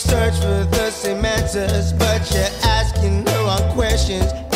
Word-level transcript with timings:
search 0.00 0.34
for 0.36 0.64
the 0.64 0.90
same 0.90 1.24
answers, 1.24 1.92
but 1.92 2.30
you're 2.32 2.44
asking 2.62 3.24
the 3.24 3.32
wrong 3.44 3.72
questions. 3.74 4.49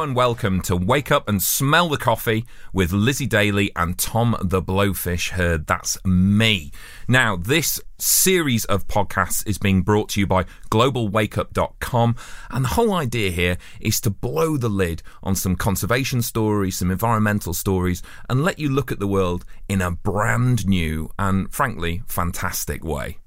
And 0.00 0.16
welcome 0.16 0.62
to 0.62 0.76
Wake 0.76 1.12
Up 1.12 1.28
and 1.28 1.42
Smell 1.42 1.90
the 1.90 1.98
Coffee 1.98 2.46
with 2.72 2.90
Lizzie 2.90 3.26
Daly 3.26 3.70
and 3.76 3.98
Tom 3.98 4.34
the 4.40 4.62
Blowfish 4.62 5.32
Hird. 5.32 5.66
That's 5.66 6.02
me. 6.06 6.72
Now, 7.06 7.36
this 7.36 7.82
series 7.98 8.64
of 8.64 8.88
podcasts 8.88 9.46
is 9.46 9.58
being 9.58 9.82
brought 9.82 10.08
to 10.10 10.20
you 10.20 10.26
by 10.26 10.46
globalwakeup.com 10.70 12.16
and 12.50 12.64
the 12.64 12.70
whole 12.70 12.94
idea 12.94 13.30
here 13.30 13.58
is 13.78 14.00
to 14.00 14.10
blow 14.10 14.56
the 14.56 14.70
lid 14.70 15.02
on 15.22 15.34
some 15.34 15.54
conservation 15.54 16.22
stories, 16.22 16.78
some 16.78 16.90
environmental 16.90 17.52
stories 17.52 18.02
and 18.30 18.42
let 18.42 18.58
you 18.58 18.70
look 18.70 18.90
at 18.90 19.00
the 19.00 19.06
world 19.06 19.44
in 19.68 19.82
a 19.82 19.90
brand 19.90 20.66
new 20.66 21.10
and 21.18 21.52
frankly 21.52 22.02
fantastic 22.06 22.82
way. 22.82 23.18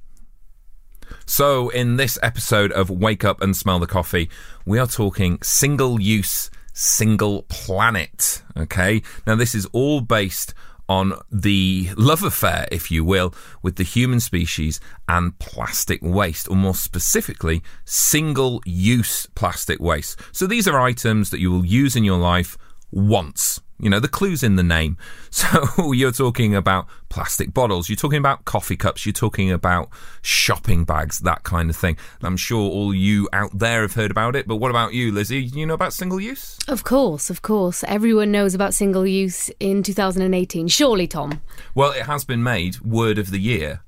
So, 1.25 1.69
in 1.69 1.97
this 1.97 2.17
episode 2.21 2.71
of 2.71 2.89
Wake 2.89 3.23
Up 3.23 3.41
and 3.41 3.55
Smell 3.55 3.79
the 3.79 3.87
Coffee, 3.87 4.29
we 4.65 4.79
are 4.79 4.87
talking 4.87 5.39
single 5.41 6.01
use, 6.01 6.49
single 6.73 7.43
planet. 7.43 8.41
Okay. 8.57 9.01
Now, 9.25 9.35
this 9.35 9.55
is 9.55 9.65
all 9.67 10.01
based 10.01 10.53
on 10.89 11.13
the 11.31 11.89
love 11.95 12.23
affair, 12.23 12.67
if 12.71 12.91
you 12.91 13.05
will, 13.05 13.33
with 13.61 13.77
the 13.77 13.83
human 13.83 14.19
species 14.19 14.81
and 15.07 15.37
plastic 15.39 16.01
waste, 16.01 16.49
or 16.49 16.57
more 16.57 16.75
specifically, 16.75 17.63
single 17.85 18.61
use 18.65 19.25
plastic 19.27 19.79
waste. 19.79 20.19
So, 20.31 20.45
these 20.45 20.67
are 20.67 20.79
items 20.79 21.29
that 21.29 21.39
you 21.39 21.51
will 21.51 21.65
use 21.65 21.95
in 21.95 22.03
your 22.03 22.19
life 22.19 22.57
once. 22.91 23.61
You 23.83 23.89
know, 23.89 23.99
the 23.99 24.07
clue's 24.07 24.43
in 24.43 24.55
the 24.55 24.63
name. 24.63 24.97
So 25.33 25.91
you're 25.91 26.11
talking 26.11 26.53
about 26.53 26.85
plastic 27.09 27.55
bottles, 27.55 27.89
you're 27.89 27.95
talking 27.95 28.19
about 28.19 28.45
coffee 28.45 28.77
cups, 28.77 29.03
you're 29.03 29.13
talking 29.13 29.51
about 29.51 29.89
shopping 30.21 30.85
bags, 30.85 31.19
that 31.19 31.41
kind 31.41 31.71
of 31.71 31.75
thing. 31.75 31.97
I'm 32.21 32.37
sure 32.37 32.69
all 32.69 32.93
you 32.93 33.27
out 33.33 33.57
there 33.57 33.81
have 33.81 33.93
heard 33.93 34.11
about 34.11 34.35
it, 34.35 34.47
but 34.47 34.57
what 34.57 34.69
about 34.69 34.93
you, 34.93 35.11
Lizzie? 35.11 35.41
You 35.41 35.65
know 35.65 35.73
about 35.73 35.91
single 35.91 36.21
use? 36.21 36.59
Of 36.67 36.83
course, 36.83 37.31
of 37.31 37.41
course. 37.41 37.83
Everyone 37.87 38.31
knows 38.31 38.53
about 38.53 38.75
single 38.75 39.07
use 39.07 39.49
in 39.59 39.81
2018. 39.81 40.67
Surely, 40.67 41.07
Tom. 41.07 41.41
Well, 41.73 41.91
it 41.91 42.03
has 42.03 42.23
been 42.23 42.43
made 42.43 42.79
word 42.81 43.17
of 43.17 43.31
the 43.31 43.39
year. 43.39 43.81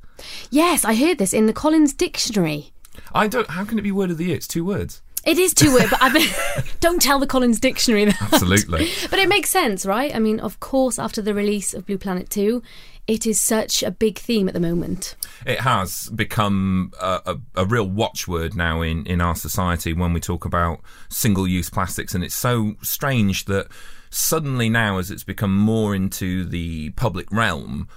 Yes, 0.49 0.83
I 0.83 0.95
heard 0.95 1.19
this 1.19 1.33
in 1.33 1.45
the 1.45 1.53
Collins 1.53 1.93
Dictionary. 1.93 2.71
I 3.13 3.27
don't. 3.27 3.49
How 3.51 3.65
can 3.65 3.77
it 3.77 3.83
be 3.83 3.91
word 3.91 4.09
of 4.09 4.17
the 4.17 4.25
year? 4.25 4.35
It's 4.37 4.47
two 4.47 4.65
words. 4.65 5.03
It 5.25 5.39
is 5.39 5.53
too 5.55 5.73
weird, 5.73 5.89
but 5.89 6.01
I 6.01 6.13
mean, 6.13 6.29
don't 6.79 7.01
tell 7.01 7.19
the 7.19 7.25
Collins 7.27 7.59
Dictionary 7.59 8.05
that. 8.05 8.21
Absolutely. 8.21 8.89
But 9.09 9.19
it 9.19 9.29
makes 9.29 9.49
sense, 9.49 9.85
right? 9.85 10.13
I 10.15 10.19
mean, 10.19 10.39
of 10.39 10.59
course, 10.59 10.99
after 10.99 11.21
the 11.21 11.33
release 11.33 11.73
of 11.73 11.85
Blue 11.85 11.97
Planet 11.97 12.29
2, 12.29 12.61
it 13.07 13.25
is 13.25 13.39
such 13.39 13.83
a 13.83 13.91
big 13.91 14.17
theme 14.17 14.47
at 14.47 14.53
the 14.53 14.59
moment. 14.59 15.15
It 15.45 15.59
has 15.59 16.09
become 16.09 16.91
a, 16.99 17.21
a, 17.25 17.61
a 17.61 17.65
real 17.65 17.87
watchword 17.87 18.55
now 18.55 18.81
in, 18.81 19.05
in 19.05 19.21
our 19.21 19.35
society 19.35 19.93
when 19.93 20.13
we 20.13 20.19
talk 20.19 20.45
about 20.45 20.81
single 21.09 21.47
use 21.47 21.69
plastics. 21.69 22.15
And 22.15 22.23
it's 22.23 22.35
so 22.35 22.75
strange 22.81 23.45
that 23.45 23.67
suddenly 24.09 24.69
now, 24.69 24.97
as 24.97 25.11
it's 25.11 25.23
become 25.23 25.55
more 25.55 25.93
into 25.93 26.45
the 26.45 26.91
public 26.91 27.31
realm, 27.31 27.87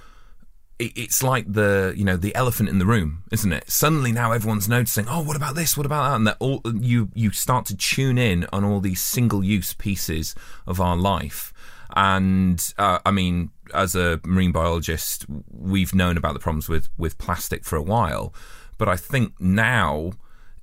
it's 0.79 1.21
like 1.21 1.51
the 1.51 1.93
you 1.95 2.05
know 2.05 2.15
the 2.15 2.33
elephant 2.35 2.69
in 2.69 2.79
the 2.79 2.85
room, 2.85 3.23
isn't 3.31 3.51
it? 3.51 3.69
Suddenly 3.69 4.11
now 4.11 4.31
everyone's 4.31 4.69
noticing. 4.69 5.07
Oh, 5.09 5.21
what 5.21 5.35
about 5.35 5.55
this? 5.55 5.75
What 5.75 5.85
about 5.85 6.09
that? 6.09 6.15
And 6.15 6.27
that 6.27 6.37
all 6.39 6.61
you 6.79 7.09
you 7.13 7.31
start 7.31 7.65
to 7.67 7.77
tune 7.77 8.17
in 8.17 8.47
on 8.53 8.63
all 8.63 8.79
these 8.79 9.01
single 9.01 9.43
use 9.43 9.73
pieces 9.73 10.35
of 10.65 10.79
our 10.79 10.95
life. 10.95 11.53
And 11.95 12.73
uh, 12.77 12.99
I 13.05 13.11
mean, 13.11 13.51
as 13.73 13.95
a 13.95 14.21
marine 14.25 14.51
biologist, 14.51 15.25
we've 15.51 15.93
known 15.93 16.17
about 16.17 16.33
the 16.33 16.39
problems 16.39 16.69
with 16.69 16.89
with 16.97 17.17
plastic 17.17 17.65
for 17.65 17.75
a 17.75 17.83
while, 17.83 18.33
but 18.77 18.87
I 18.87 18.95
think 18.95 19.39
now 19.39 20.13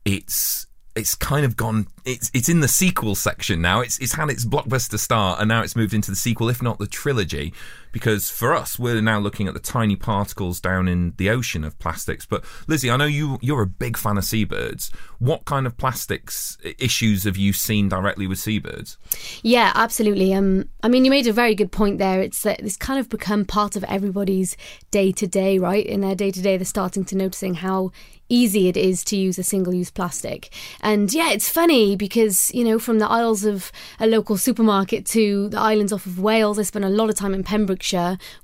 it's 0.05 0.67
it's 0.97 1.15
kind 1.15 1.45
of 1.45 1.57
gone 1.57 1.87
it's 2.05 2.31
it's 2.33 2.49
in 2.49 2.61
the 2.61 2.69
sequel 2.69 3.15
section 3.15 3.61
now 3.61 3.81
it's 3.81 3.99
it's 3.99 4.15
had 4.15 4.31
its 4.31 4.47
blockbuster 4.47 4.99
start 4.99 5.39
and 5.39 5.49
now 5.49 5.61
it's 5.63 5.77
moved 5.77 5.93
into 5.93 6.11
the 6.11 6.17
sequel 6.17 6.49
if 6.49 6.63
not 6.63 6.79
the 6.79 6.87
trilogy 6.87 7.53
because 7.97 8.29
for 8.29 8.55
us 8.55 8.79
we're 8.79 9.01
now 9.01 9.19
looking 9.19 9.49
at 9.49 9.55
the 9.55 9.61
tiny 9.61 9.97
particles 9.97 10.61
down 10.61 10.87
in 10.87 11.15
the 11.17 11.31
ocean 11.31 11.65
of 11.65 11.79
plastics 11.79 12.27
but 12.27 12.45
Lizzie 12.67 12.91
I 12.91 12.99
know 12.99 13.07
you 13.07 13.39
you're 13.41 13.63
a 13.63 13.67
big 13.67 13.97
fan 13.97 14.19
of 14.19 14.25
seabirds 14.27 14.91
what 15.19 15.47
kind 15.47 15.67
of 15.67 15.79
plastics 15.79 16.59
issues 16.79 17.25
have 17.25 17.39
you 17.39 17.55
seen 17.55 17.89
directly 17.89 18.27
with 18.27 18.39
seabirds 18.39 18.99
Yeah, 19.43 19.73
absolutely. 19.75 20.35
Um, 20.35 20.69
I 20.83 20.89
mean, 20.89 21.05
you 21.05 21.11
made 21.11 21.27
a 21.27 21.33
very 21.33 21.55
good 21.55 21.73
point 21.73 21.99
there. 21.99 22.21
It's 22.21 22.43
that 22.43 22.61
it's 22.61 22.77
kind 22.77 22.99
of 22.99 23.09
become 23.09 23.45
part 23.45 23.77
of 23.77 23.85
everybody's 23.85 24.57
day 24.91 25.13
to 25.13 25.27
day, 25.27 25.59
right? 25.59 25.85
In 25.85 26.01
their 26.01 26.15
day 26.15 26.31
to 26.31 26.43
day, 26.43 26.57
they're 26.57 26.65
starting 26.65 27.05
to 27.07 27.17
noticing 27.17 27.55
how 27.55 27.93
easy 28.29 28.69
it 28.69 28.77
is 28.77 29.05
to 29.05 29.17
use 29.17 29.39
a 29.39 29.43
single 29.43 29.73
use 29.73 29.91
plastic. 29.91 30.53
And 30.81 31.13
yeah, 31.13 31.31
it's 31.31 31.49
funny 31.49 31.95
because, 31.95 32.53
you 32.53 32.65
know, 32.65 32.79
from 32.79 32.99
the 32.99 33.09
aisles 33.09 33.45
of 33.45 33.71
a 34.01 34.07
local 34.07 34.37
supermarket 34.37 35.07
to 35.07 35.49
the 35.49 35.61
islands 35.61 35.93
off 35.93 36.07
of 36.07 36.19
Wales, 36.19 36.59
I 36.59 36.63
spent 36.63 36.85
a 36.85 36.89
lot 36.89 37.09
of 37.09 37.15
time 37.15 37.35
in 37.35 37.45
Pembrokeshire 37.45 37.77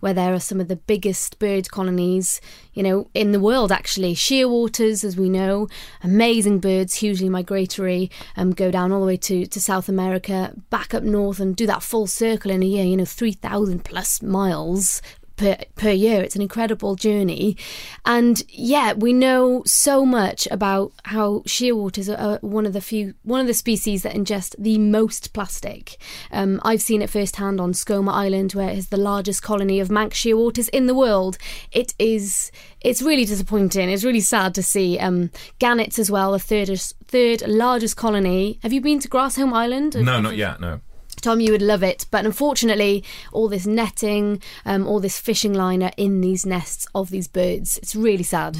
where 0.00 0.14
there 0.14 0.34
are 0.34 0.40
some 0.40 0.60
of 0.60 0.68
the 0.68 0.76
biggest 0.76 1.38
bird 1.38 1.70
colonies, 1.70 2.40
you 2.74 2.82
know, 2.82 3.08
in 3.14 3.32
the 3.32 3.40
world 3.40 3.72
actually. 3.72 4.14
Shearwaters, 4.14 5.04
as 5.04 5.16
we 5.16 5.28
know, 5.28 5.68
amazing 6.02 6.60
birds, 6.60 6.94
hugely 6.94 7.28
migratory, 7.28 8.10
um, 8.36 8.52
go 8.52 8.70
down 8.70 8.92
all 8.92 9.00
the 9.00 9.06
way 9.06 9.16
to, 9.16 9.46
to 9.46 9.60
South 9.60 9.88
America, 9.88 10.52
back 10.70 10.94
up 10.94 11.02
north 11.02 11.40
and 11.40 11.56
do 11.56 11.66
that 11.66 11.82
full 11.82 12.06
circle 12.06 12.50
in 12.50 12.62
a 12.62 12.66
year, 12.66 12.84
you 12.84 12.96
know, 12.96 13.04
3,000 13.04 13.84
plus 13.84 14.22
miles 14.22 15.02
per, 15.36 15.56
per 15.76 15.90
year. 15.90 16.22
It's 16.22 16.36
an 16.36 16.42
incredible 16.42 16.94
journey. 16.94 17.56
And 18.04 18.42
yeah, 18.48 18.92
we 18.92 19.12
know 19.12 19.62
so 19.66 20.04
much 20.04 20.48
about 20.50 20.92
how 21.04 21.40
shearwaters 21.40 22.08
are, 22.16 22.38
one 22.40 22.66
of 22.66 22.72
the 22.72 22.80
few, 22.80 23.14
one 23.22 23.40
of 23.40 23.46
the 23.46 23.54
species 23.54 24.02
that 24.02 24.14
ingest 24.14 24.54
the 24.58 24.78
most 24.78 25.32
plastic. 25.32 25.96
Um, 26.30 26.60
I've 26.64 26.82
seen 26.82 27.02
it 27.02 27.10
firsthand 27.10 27.60
on 27.60 27.72
Skomer 27.72 28.12
Island, 28.12 28.52
where 28.52 28.70
it 28.70 28.78
is 28.78 28.88
the 28.88 28.96
largest 28.96 29.42
colony 29.42 29.80
of 29.80 29.90
Manx 29.90 30.18
shearwaters 30.22 30.68
in 30.70 30.86
the 30.86 30.94
world. 30.94 31.38
It 31.70 31.94
is, 31.98 32.50
it's 32.80 33.02
really 33.02 33.24
disappointing. 33.24 33.88
It's 33.90 34.04
really 34.04 34.20
sad 34.20 34.54
to 34.54 34.62
see. 34.62 34.98
Um, 34.98 35.30
gannets 35.58 35.98
as 35.98 36.10
well, 36.10 36.32
the 36.32 36.38
third, 36.38 36.68
third 37.06 37.46
largest 37.48 37.96
colony. 37.96 38.58
Have 38.62 38.72
you 38.72 38.80
been 38.80 39.00
to 39.00 39.08
Grassholm 39.08 39.52
Island? 39.52 39.94
no 40.02 40.20
not 40.20 40.36
yet 40.36 40.60
no 40.60 40.80
Tom, 41.22 41.40
you 41.40 41.52
would 41.52 41.62
love 41.62 41.82
it. 41.82 42.06
But 42.10 42.26
unfortunately, 42.26 43.04
all 43.32 43.48
this 43.48 43.66
netting, 43.66 44.42
um, 44.66 44.86
all 44.86 45.00
this 45.00 45.18
fishing 45.18 45.54
line 45.54 45.82
are 45.82 45.92
in 45.96 46.20
these 46.20 46.44
nests 46.44 46.86
of 46.94 47.10
these 47.10 47.28
birds. 47.28 47.78
It's 47.78 47.96
really 47.96 48.24
sad. 48.24 48.58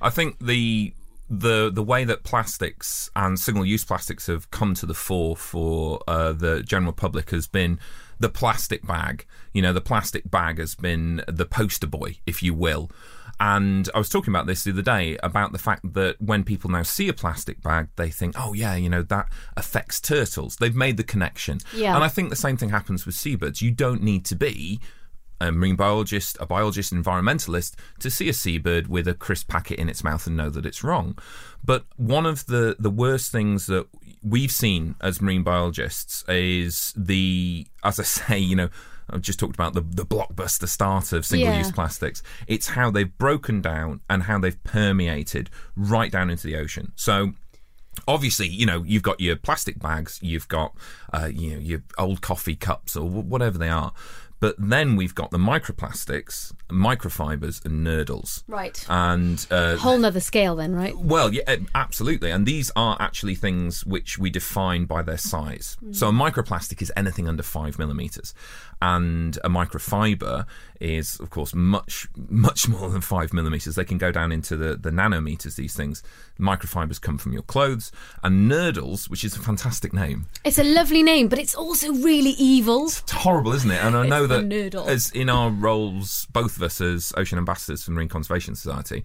I 0.00 0.10
think 0.10 0.38
the 0.38 0.94
the 1.30 1.70
the 1.72 1.82
way 1.82 2.04
that 2.04 2.22
plastics 2.22 3.10
and 3.16 3.38
single 3.38 3.64
use 3.64 3.84
plastics 3.84 4.26
have 4.26 4.50
come 4.50 4.74
to 4.74 4.86
the 4.86 4.94
fore 4.94 5.36
for 5.36 6.00
uh, 6.06 6.32
the 6.32 6.62
general 6.62 6.92
public 6.92 7.30
has 7.30 7.46
been 7.46 7.78
the 8.20 8.28
plastic 8.28 8.86
bag. 8.86 9.26
You 9.52 9.62
know, 9.62 9.72
the 9.72 9.80
plastic 9.80 10.30
bag 10.30 10.58
has 10.58 10.74
been 10.74 11.22
the 11.26 11.46
poster 11.46 11.86
boy, 11.86 12.18
if 12.26 12.42
you 12.42 12.54
will. 12.54 12.90
And 13.40 13.88
I 13.94 13.98
was 13.98 14.08
talking 14.08 14.32
about 14.32 14.46
this 14.46 14.64
the 14.64 14.70
other 14.70 14.82
day 14.82 15.18
about 15.22 15.52
the 15.52 15.58
fact 15.58 15.94
that 15.94 16.20
when 16.20 16.44
people 16.44 16.70
now 16.70 16.82
see 16.82 17.08
a 17.08 17.12
plastic 17.12 17.60
bag, 17.62 17.88
they 17.96 18.10
think, 18.10 18.34
oh, 18.38 18.52
yeah, 18.52 18.74
you 18.76 18.88
know, 18.88 19.02
that 19.02 19.28
affects 19.56 20.00
turtles. 20.00 20.56
They've 20.56 20.74
made 20.74 20.96
the 20.96 21.04
connection. 21.04 21.60
Yeah. 21.74 21.94
And 21.94 22.04
I 22.04 22.08
think 22.08 22.30
the 22.30 22.36
same 22.36 22.56
thing 22.56 22.70
happens 22.70 23.06
with 23.06 23.14
seabirds. 23.14 23.60
You 23.60 23.70
don't 23.70 24.02
need 24.02 24.24
to 24.26 24.36
be 24.36 24.80
a 25.40 25.50
marine 25.50 25.76
biologist, 25.76 26.36
a 26.40 26.46
biologist, 26.46 26.92
an 26.92 27.02
environmentalist 27.02 27.74
to 27.98 28.10
see 28.10 28.28
a 28.28 28.32
seabird 28.32 28.86
with 28.86 29.08
a 29.08 29.14
crisp 29.14 29.48
packet 29.48 29.78
in 29.78 29.88
its 29.88 30.04
mouth 30.04 30.26
and 30.26 30.36
know 30.36 30.48
that 30.50 30.64
it's 30.64 30.84
wrong. 30.84 31.18
But 31.62 31.84
one 31.96 32.26
of 32.26 32.46
the, 32.46 32.76
the 32.78 32.90
worst 32.90 33.32
things 33.32 33.66
that 33.66 33.86
we've 34.22 34.52
seen 34.52 34.94
as 35.00 35.20
marine 35.20 35.42
biologists 35.42 36.24
is 36.28 36.94
the, 36.96 37.66
as 37.82 37.98
I 37.98 38.02
say, 38.04 38.38
you 38.38 38.56
know, 38.56 38.68
I've 39.10 39.20
just 39.22 39.38
talked 39.38 39.54
about 39.54 39.74
the, 39.74 39.80
the 39.82 40.06
blockbuster 40.06 40.68
start 40.68 41.12
of 41.12 41.24
single 41.26 41.54
use 41.54 41.68
Yeah. 41.68 41.72
plastics. 41.74 42.22
It's 42.46 42.68
how 42.68 42.90
they've 42.90 43.16
broken 43.18 43.60
down 43.60 44.00
and 44.08 44.24
how 44.24 44.38
they've 44.38 44.62
permeated 44.64 45.50
right 45.76 46.10
down 46.10 46.30
into 46.30 46.46
the 46.46 46.56
ocean. 46.56 46.92
So 46.96 47.32
obviously, 48.08 48.48
you 48.48 48.66
know, 48.66 48.82
you've 48.82 49.02
got 49.02 49.20
your 49.20 49.36
plastic 49.36 49.78
bags, 49.78 50.18
you've 50.22 50.48
got, 50.48 50.74
uh, 51.12 51.26
you 51.32 51.52
know, 51.52 51.58
your 51.60 51.82
old 51.98 52.20
coffee 52.22 52.56
cups 52.56 52.96
or 52.96 53.08
wh- 53.08 53.26
whatever 53.28 53.58
they 53.58 53.68
are. 53.68 53.92
But 54.40 54.56
then 54.58 54.96
we've 54.96 55.14
got 55.14 55.30
the 55.30 55.38
microplastics, 55.38 56.52
microfibers, 56.68 57.64
and 57.64 57.86
nurdles. 57.86 58.42
Right. 58.46 58.84
And 58.88 59.44
uh, 59.50 59.76
Whole 59.76 59.98
nother 59.98 60.20
scale 60.20 60.56
then, 60.56 60.74
right? 60.74 60.96
well, 60.96 61.32
yeah, 61.32 61.42
eh, 61.46 61.58
absolutely. 61.74 62.30
And 62.30 62.44
these 62.44 62.70
are 62.76 62.96
actually 63.00 63.36
things 63.36 63.86
which 63.86 64.18
we 64.18 64.30
define 64.30 64.84
by 64.84 65.02
their 65.02 65.18
size. 65.18 65.76
So 65.92 66.08
a 66.08 66.12
microplastic 66.12 66.82
is 66.82 66.92
anything 66.96 67.28
under 67.28 67.42
five 67.42 67.78
millimeters, 67.78 68.34
and 68.82 69.38
a 69.44 69.48
microfiber 69.48 70.46
is, 70.80 71.18
of 71.20 71.30
course, 71.30 71.54
much 71.54 72.08
much 72.28 72.68
more 72.68 72.90
than 72.90 73.00
five 73.00 73.32
millimeters. 73.32 73.76
They 73.76 73.84
can 73.84 73.98
go 73.98 74.12
down 74.12 74.32
into 74.32 74.56
the 74.56 74.76
the 74.76 74.90
nanometers. 74.90 75.56
These 75.56 75.74
things. 75.74 76.02
Microfibers 76.38 77.00
come 77.00 77.18
from 77.18 77.32
your 77.32 77.42
clothes, 77.42 77.92
and 78.22 78.50
nurdles, 78.50 79.08
which 79.08 79.24
is 79.24 79.36
a 79.36 79.40
fantastic 79.40 79.92
name. 79.92 80.26
It's 80.44 80.58
a 80.58 80.64
lovely 80.64 81.02
name, 81.02 81.28
but 81.28 81.38
it's 81.38 81.54
also 81.54 81.92
really 81.92 82.30
evil. 82.32 82.84
It's 82.86 83.10
horrible, 83.10 83.52
isn't 83.52 83.70
it? 83.70 83.82
And 83.82 83.96
I 83.96 84.06
know 84.06 84.26
that 84.26 84.74
as 84.86 85.10
in 85.12 85.28
our 85.28 85.50
roles, 85.50 86.26
both 86.32 86.56
of 86.56 86.62
us 86.62 86.80
as 86.80 87.12
ocean 87.16 87.38
ambassadors 87.38 87.84
for 87.84 87.92
Marine 87.92 88.08
Conservation 88.08 88.54
Society, 88.54 89.04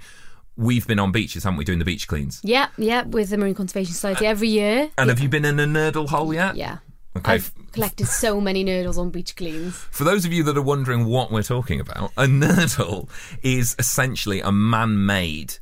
we've 0.57 0.87
been 0.87 0.99
on 0.99 1.11
beaches, 1.11 1.43
haven't 1.43 1.57
we, 1.57 1.65
doing 1.65 1.79
the 1.79 1.85
beach 1.85 2.07
cleans? 2.07 2.41
Yeah, 2.43 2.67
yeah, 2.77 3.03
with 3.03 3.29
the 3.29 3.37
Marine 3.37 3.55
Conservation 3.55 3.93
Society 3.93 4.25
uh, 4.25 4.31
every 4.31 4.49
year. 4.49 4.89
And 4.97 5.09
have 5.09 5.19
you 5.19 5.29
been 5.29 5.45
in 5.45 5.59
a 5.59 5.65
nurdle 5.65 6.09
hole 6.09 6.33
yet? 6.33 6.55
Yeah. 6.55 6.79
Okay. 7.17 7.33
I've 7.33 7.51
collected 7.71 8.07
so 8.07 8.39
many 8.39 8.63
nurdles 8.63 8.97
on 8.97 9.09
beach 9.09 9.35
cleans. 9.35 9.75
For 9.75 10.03
those 10.03 10.25
of 10.25 10.33
you 10.33 10.43
that 10.43 10.57
are 10.57 10.61
wondering 10.61 11.05
what 11.05 11.31
we're 11.31 11.43
talking 11.43 11.79
about, 11.79 12.11
a 12.17 12.25
nurdle 12.25 13.09
is 13.41 13.75
essentially 13.79 14.41
a 14.41 14.51
man 14.51 15.05
made 15.05 15.55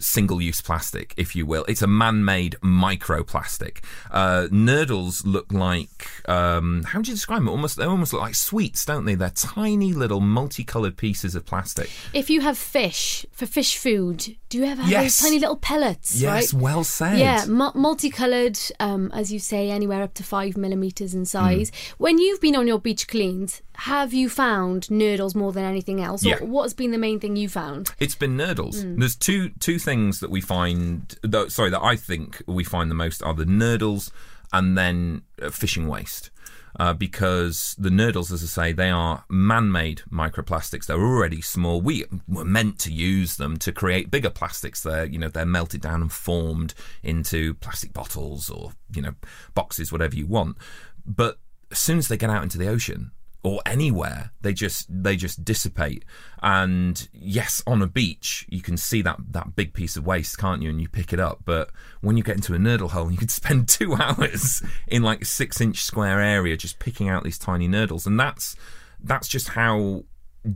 single 0.00 0.40
use 0.40 0.60
plastic, 0.60 1.14
if 1.16 1.36
you 1.36 1.46
will. 1.46 1.64
It's 1.68 1.82
a 1.82 1.86
man 1.86 2.24
made 2.24 2.56
microplastic. 2.62 3.78
Uh, 4.10 4.48
nurdles 4.50 5.24
look 5.24 5.52
like, 5.52 6.08
um, 6.28 6.82
how 6.84 6.98
would 6.98 7.08
you 7.08 7.14
describe 7.14 7.40
them? 7.40 7.48
Almost, 7.48 7.76
they 7.76 7.84
almost 7.84 8.12
look 8.12 8.22
like 8.22 8.34
sweets, 8.34 8.84
don't 8.84 9.04
they? 9.04 9.14
They're 9.14 9.30
tiny 9.30 9.92
little 9.92 10.20
multicoloured 10.20 10.96
pieces 10.96 11.34
of 11.34 11.44
plastic. 11.46 11.90
If 12.12 12.30
you 12.30 12.40
have 12.40 12.58
fish 12.58 13.24
for 13.32 13.46
fish 13.46 13.76
food, 13.76 14.36
do 14.48 14.58
you 14.58 14.64
ever 14.64 14.82
have 14.82 14.90
Yes. 14.90 15.20
those 15.20 15.28
tiny 15.28 15.38
little 15.38 15.56
pellets? 15.56 16.16
Yes, 16.20 16.52
right? 16.54 16.62
well 16.62 16.84
said. 16.84 17.18
Yeah, 17.18 17.44
mu- 17.46 17.72
multicolored, 17.74 18.58
um, 18.80 19.10
as 19.14 19.32
you 19.32 19.38
say, 19.38 19.70
anywhere 19.70 20.02
up 20.02 20.14
to 20.14 20.22
five 20.24 20.56
millimeters 20.56 21.14
in 21.14 21.24
size. 21.26 21.70
When 21.98 22.18
you've 22.18 22.40
been 22.40 22.56
on 22.56 22.66
your 22.66 22.78
beach 22.78 23.06
cleans, 23.08 23.62
have 23.80 24.12
you 24.12 24.28
found 24.28 24.82
nurdles 24.90 25.34
more 25.34 25.52
than 25.52 25.64
anything 25.64 26.02
else? 26.02 26.22
Yeah. 26.22 26.42
What 26.42 26.64
has 26.64 26.74
been 26.74 26.90
the 26.90 26.98
main 26.98 27.18
thing 27.18 27.36
you 27.36 27.48
found? 27.48 27.90
It's 27.98 28.14
been 28.14 28.36
nurdles. 28.36 28.84
Mm. 28.84 28.98
There's 28.98 29.16
two 29.16 29.50
two 29.58 29.78
things 29.78 30.20
that 30.20 30.30
we 30.30 30.42
find. 30.42 31.16
Though, 31.22 31.48
sorry, 31.48 31.70
that 31.70 31.82
I 31.82 31.96
think 31.96 32.42
we 32.46 32.62
find 32.62 32.90
the 32.90 32.94
most 32.94 33.22
are 33.22 33.32
the 33.32 33.46
nurdles 33.46 34.10
and 34.52 34.76
then 34.76 35.22
uh, 35.40 35.48
fishing 35.48 35.88
waste. 35.88 36.30
Uh, 36.78 36.92
because 36.92 37.74
the 37.78 37.88
nurdles, 37.88 38.30
as 38.30 38.44
I 38.44 38.46
say, 38.46 38.72
they 38.72 38.90
are 38.90 39.24
man-made 39.28 40.02
microplastics. 40.12 40.86
They're 40.86 41.00
already 41.00 41.40
small. 41.40 41.80
We 41.80 42.04
were 42.28 42.44
meant 42.44 42.78
to 42.80 42.92
use 42.92 43.38
them 43.38 43.56
to 43.58 43.72
create 43.72 44.10
bigger 44.10 44.30
plastics. 44.30 44.82
They're 44.82 45.06
you 45.06 45.18
know 45.18 45.28
they're 45.28 45.46
melted 45.46 45.80
down 45.80 46.02
and 46.02 46.12
formed 46.12 46.74
into 47.02 47.54
plastic 47.54 47.94
bottles 47.94 48.50
or 48.50 48.72
you 48.94 49.00
know 49.00 49.14
boxes, 49.54 49.90
whatever 49.90 50.16
you 50.16 50.26
want. 50.26 50.58
But 51.06 51.38
as 51.70 51.78
soon 51.78 51.96
as 51.96 52.08
they 52.08 52.18
get 52.18 52.28
out 52.28 52.42
into 52.42 52.58
the 52.58 52.68
ocean, 52.68 53.12
or 53.42 53.60
anywhere 53.64 54.32
they 54.42 54.52
just 54.52 54.86
they 54.90 55.16
just 55.16 55.44
dissipate 55.44 56.04
and 56.42 57.08
yes 57.12 57.62
on 57.66 57.80
a 57.80 57.86
beach 57.86 58.46
you 58.48 58.60
can 58.60 58.76
see 58.76 59.00
that 59.00 59.16
that 59.30 59.56
big 59.56 59.72
piece 59.72 59.96
of 59.96 60.06
waste 60.06 60.36
can't 60.38 60.62
you 60.62 60.68
and 60.68 60.80
you 60.80 60.88
pick 60.88 61.12
it 61.12 61.20
up 61.20 61.38
but 61.44 61.70
when 62.02 62.16
you 62.16 62.22
get 62.22 62.36
into 62.36 62.54
a 62.54 62.58
nurdle 62.58 62.90
hole 62.90 63.10
you 63.10 63.16
could 63.16 63.30
spend 63.30 63.68
two 63.68 63.94
hours 64.00 64.62
in 64.86 65.02
like 65.02 65.22
a 65.22 65.26
six 65.26 65.60
inch 65.60 65.82
square 65.82 66.20
area 66.20 66.56
just 66.56 66.78
picking 66.78 67.08
out 67.08 67.24
these 67.24 67.38
tiny 67.38 67.68
nurdles 67.68 68.06
and 68.06 68.20
that's 68.20 68.56
that's 69.02 69.28
just 69.28 69.48
how 69.48 70.04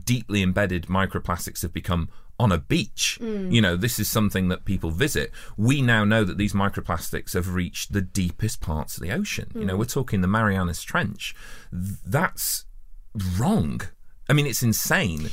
deeply 0.03 0.41
embedded 0.41 0.87
microplastics 0.87 1.61
have 1.61 1.73
become 1.73 2.09
on 2.39 2.51
a 2.51 2.57
beach. 2.57 3.17
Mm. 3.21 3.51
You 3.51 3.61
know, 3.61 3.75
this 3.75 3.99
is 3.99 4.09
something 4.09 4.49
that 4.49 4.65
people 4.65 4.91
visit. 4.91 5.31
We 5.57 5.81
now 5.81 6.03
know 6.03 6.23
that 6.23 6.37
these 6.37 6.53
microplastics 6.53 7.33
have 7.33 7.53
reached 7.53 7.93
the 7.93 8.01
deepest 8.01 8.61
parts 8.61 8.97
of 8.97 9.03
the 9.03 9.11
ocean. 9.11 9.51
You 9.55 9.65
know, 9.65 9.75
mm. 9.75 9.79
we're 9.79 9.85
talking 9.85 10.21
the 10.21 10.27
Marianas 10.27 10.81
Trench. 10.83 11.35
That's 11.71 12.64
wrong. 13.37 13.81
I 14.29 14.33
mean, 14.33 14.47
it's 14.47 14.63
insane. 14.63 15.29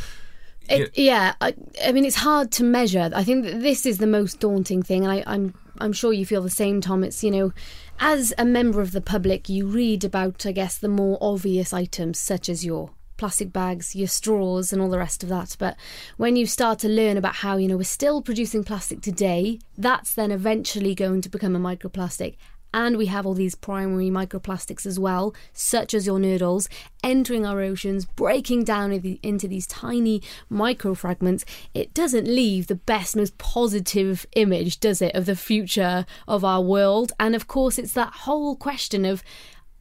It, 0.69 0.96
yeah, 0.96 1.34
I, 1.40 1.55
I 1.84 1.93
mean, 1.93 2.05
it's 2.05 2.17
hard 2.17 2.52
to 2.52 2.64
measure. 2.64 3.11
I 3.14 3.25
think 3.25 3.44
that 3.44 3.61
this 3.61 3.84
is 3.84 3.99
the 3.99 4.06
most 4.06 4.40
daunting 4.40 4.82
thing, 4.82 5.05
and 5.05 5.12
I, 5.12 5.23
I'm 5.26 5.55
I'm 5.79 5.93
sure 5.93 6.12
you 6.12 6.25
feel 6.25 6.43
the 6.43 6.50
same, 6.50 6.81
Tom. 6.81 7.02
It's 7.02 7.25
you 7.25 7.31
know, 7.31 7.52
as 7.99 8.32
a 8.38 8.44
member 8.44 8.81
of 8.81 8.93
the 8.93 9.00
public, 9.00 9.49
you 9.49 9.67
read 9.67 10.05
about, 10.05 10.46
I 10.46 10.52
guess, 10.52 10.79
the 10.79 10.88
more 10.88 11.19
obvious 11.20 11.73
items 11.73 12.19
such 12.19 12.49
as 12.49 12.64
your 12.64 12.90
plastic 13.17 13.52
bags, 13.52 13.94
your 13.94 14.08
straws, 14.08 14.73
and 14.73 14.81
all 14.81 14.88
the 14.88 14.99
rest 14.99 15.23
of 15.23 15.29
that. 15.29 15.56
But 15.58 15.76
when 16.17 16.37
you 16.37 16.46
start 16.46 16.79
to 16.81 16.88
learn 16.88 17.17
about 17.17 17.37
how 17.37 17.56
you 17.56 17.69
know 17.69 17.76
we're 17.76 17.84
still 17.84 18.23
producing 18.23 18.64
plastic 18.64 19.00
today, 19.00 19.58
that's 19.76 20.14
then 20.14 20.31
eventually 20.31 20.94
going 20.94 21.20
to 21.23 21.29
become 21.29 21.56
a 21.56 21.61
microplastic. 21.61 22.37
And 22.74 22.96
we 22.96 23.06
have 23.06 23.26
all 23.26 23.34
these 23.34 23.54
primary 23.54 24.08
microplastics 24.10 24.86
as 24.86 24.98
well, 24.98 25.34
such 25.52 25.94
as 25.94 26.06
your 26.06 26.19
nurdles, 26.19 26.69
entering 27.04 27.44
our 27.44 27.60
oceans, 27.60 28.04
breaking 28.04 28.64
down 28.64 28.92
into 29.22 29.48
these 29.48 29.66
tiny 29.66 30.22
microfragments. 30.50 31.44
It 31.74 31.92
doesn't 31.94 32.26
leave 32.26 32.66
the 32.66 32.74
best, 32.74 33.16
most 33.16 33.36
positive 33.38 34.26
image, 34.34 34.80
does 34.80 35.02
it, 35.02 35.14
of 35.14 35.26
the 35.26 35.36
future 35.36 36.06
of 36.26 36.44
our 36.44 36.62
world? 36.62 37.12
And 37.20 37.34
of 37.34 37.46
course, 37.46 37.78
it's 37.78 37.92
that 37.92 38.12
whole 38.12 38.56
question 38.56 39.04
of 39.04 39.22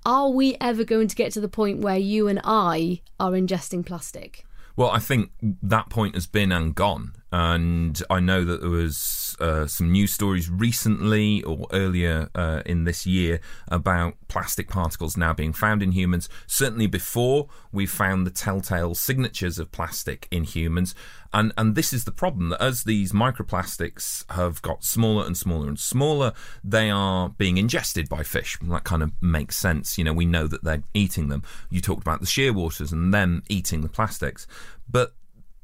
are 0.05 0.29
we 0.29 0.57
ever 0.59 0.83
going 0.83 1.07
to 1.07 1.15
get 1.15 1.31
to 1.33 1.41
the 1.41 1.47
point 1.47 1.79
where 1.79 1.97
you 1.97 2.27
and 2.27 2.41
I 2.43 3.01
are 3.19 3.31
ingesting 3.31 3.85
plastic? 3.85 4.45
Well, 4.75 4.89
I 4.89 4.99
think 4.99 5.31
that 5.41 5.89
point 5.89 6.15
has 6.15 6.25
been 6.25 6.51
and 6.51 6.73
gone. 6.73 7.13
And 7.31 8.01
I 8.09 8.19
know 8.19 8.43
that 8.43 8.59
there 8.59 8.69
was 8.69 9.37
uh, 9.39 9.65
some 9.65 9.91
news 9.91 10.11
stories 10.11 10.49
recently 10.49 11.41
or 11.43 11.65
earlier 11.71 12.29
uh, 12.35 12.61
in 12.65 12.83
this 12.83 13.05
year 13.05 13.39
about 13.69 14.15
plastic 14.27 14.67
particles 14.67 15.15
now 15.15 15.33
being 15.33 15.53
found 15.53 15.81
in 15.81 15.93
humans. 15.93 16.27
Certainly 16.45 16.87
before 16.87 17.47
we 17.71 17.85
found 17.85 18.27
the 18.27 18.31
telltale 18.31 18.95
signatures 18.95 19.59
of 19.59 19.71
plastic 19.71 20.27
in 20.29 20.43
humans. 20.43 20.93
And, 21.33 21.53
and 21.57 21.75
this 21.75 21.93
is 21.93 22.03
the 22.03 22.11
problem 22.11 22.49
that 22.49 22.61
as 22.61 22.83
these 22.83 23.13
microplastics 23.13 24.29
have 24.31 24.61
got 24.61 24.83
smaller 24.83 25.25
and 25.25 25.37
smaller 25.37 25.69
and 25.69 25.79
smaller, 25.79 26.33
they 26.63 26.89
are 26.89 27.29
being 27.29 27.57
ingested 27.57 28.09
by 28.09 28.23
fish. 28.23 28.57
That 28.61 28.83
kind 28.83 29.01
of 29.01 29.13
makes 29.21 29.55
sense. 29.55 29.97
You 29.97 30.03
know, 30.03 30.13
we 30.13 30.25
know 30.25 30.47
that 30.47 30.65
they're 30.65 30.83
eating 30.93 31.29
them. 31.29 31.43
You 31.69 31.79
talked 31.79 32.01
about 32.01 32.19
the 32.19 32.25
shearwaters 32.25 32.91
and 32.91 33.13
them 33.13 33.43
eating 33.47 33.79
the 33.79 33.89
plastics. 33.89 34.45
But 34.89 35.13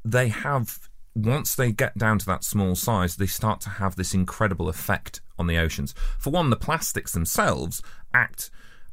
they 0.02 0.28
have 0.28 0.88
once 1.24 1.54
they 1.54 1.72
get 1.72 1.96
down 1.98 2.18
to 2.18 2.26
that 2.26 2.44
small 2.44 2.74
size, 2.74 3.16
they 3.16 3.26
start 3.26 3.60
to 3.62 3.70
have 3.70 3.96
this 3.96 4.14
incredible 4.14 4.68
effect 4.68 5.20
on 5.38 5.46
the 5.46 5.58
oceans. 5.58 5.94
For 6.18 6.30
one, 6.30 6.50
the 6.50 6.56
plastics 6.56 7.12
themselves 7.12 7.82
act 8.14 8.50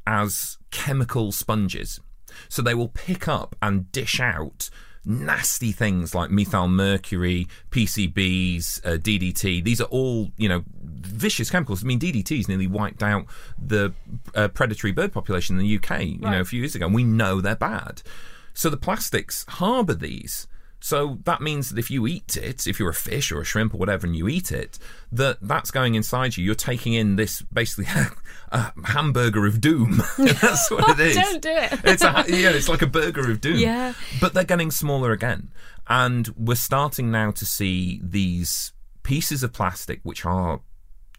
as 0.07 0.57
chemical 0.71 1.31
sponges. 1.31 1.99
So 2.49 2.61
they 2.61 2.73
will 2.73 2.89
pick 2.89 3.27
up 3.27 3.55
and 3.61 3.91
dish 3.91 4.19
out 4.19 4.69
nasty 5.05 5.71
things 5.71 6.15
like 6.15 6.31
methyl 6.31 6.67
mercury, 6.67 7.47
PCBs, 7.69 8.85
uh, 8.85 8.97
DDT. 8.97 9.63
These 9.63 9.79
are 9.79 9.85
all, 9.85 10.31
you 10.37 10.49
know, 10.49 10.63
vicious 10.73 11.51
chemicals. 11.51 11.83
I 11.83 11.87
mean, 11.87 11.99
DDT 11.99 12.23
DDT's 12.23 12.47
nearly 12.47 12.67
wiped 12.67 13.03
out 13.03 13.25
the 13.57 13.93
uh, 14.33 14.47
predatory 14.47 14.91
bird 14.91 15.13
population 15.13 15.59
in 15.59 15.63
the 15.63 15.75
UK, 15.77 16.01
you 16.01 16.17
know, 16.17 16.41
a 16.41 16.45
few 16.45 16.59
years 16.59 16.75
ago. 16.75 16.87
And 16.87 16.95
we 16.95 17.03
know 17.03 17.39
they're 17.39 17.55
bad. 17.55 18.01
So 18.53 18.69
the 18.69 18.77
plastics 18.77 19.45
harbour 19.47 19.93
these. 19.93 20.47
So 20.85 21.17
that 21.23 21.41
means 21.41 21.71
that 21.71 21.79
if 21.79 21.89
you 21.89 22.05
eat 22.05 22.37
it, 22.37 22.67
if 22.67 22.79
you're 22.79 22.91
a 22.91 22.93
fish 22.93 23.31
or 23.31 23.41
a 23.41 23.43
shrimp 23.43 23.73
or 23.73 23.77
whatever, 23.77 24.05
and 24.05 24.15
you 24.15 24.27
eat 24.27 24.51
it, 24.51 24.77
that 25.11 25.39
that's 25.41 25.71
going 25.71 25.95
inside 25.95 26.37
you. 26.37 26.45
You're 26.45 26.53
taking 26.53 26.93
in 26.93 27.15
this 27.15 27.41
basically 27.41 27.87
a 28.51 28.71
hamburger 28.83 29.47
of 29.47 29.59
doom. 29.59 30.03
that's 30.19 30.69
what 30.69 30.87
it 30.87 30.99
is. 31.07 31.15
Don't 31.15 31.41
do 31.41 31.49
it. 31.49 31.79
it's 31.85 32.03
a, 32.03 32.25
yeah, 32.27 32.51
it's 32.51 32.69
like 32.69 32.83
a 32.83 32.87
burger 32.87 33.31
of 33.31 33.41
doom. 33.41 33.57
Yeah. 33.57 33.93
But 34.21 34.35
they're 34.35 34.43
getting 34.43 34.69
smaller 34.69 35.11
again, 35.11 35.49
and 35.87 36.27
we're 36.37 36.53
starting 36.53 37.09
now 37.09 37.31
to 37.31 37.47
see 37.47 37.99
these 38.03 38.71
pieces 39.01 39.41
of 39.41 39.53
plastic 39.53 40.01
which 40.03 40.23
are, 40.23 40.61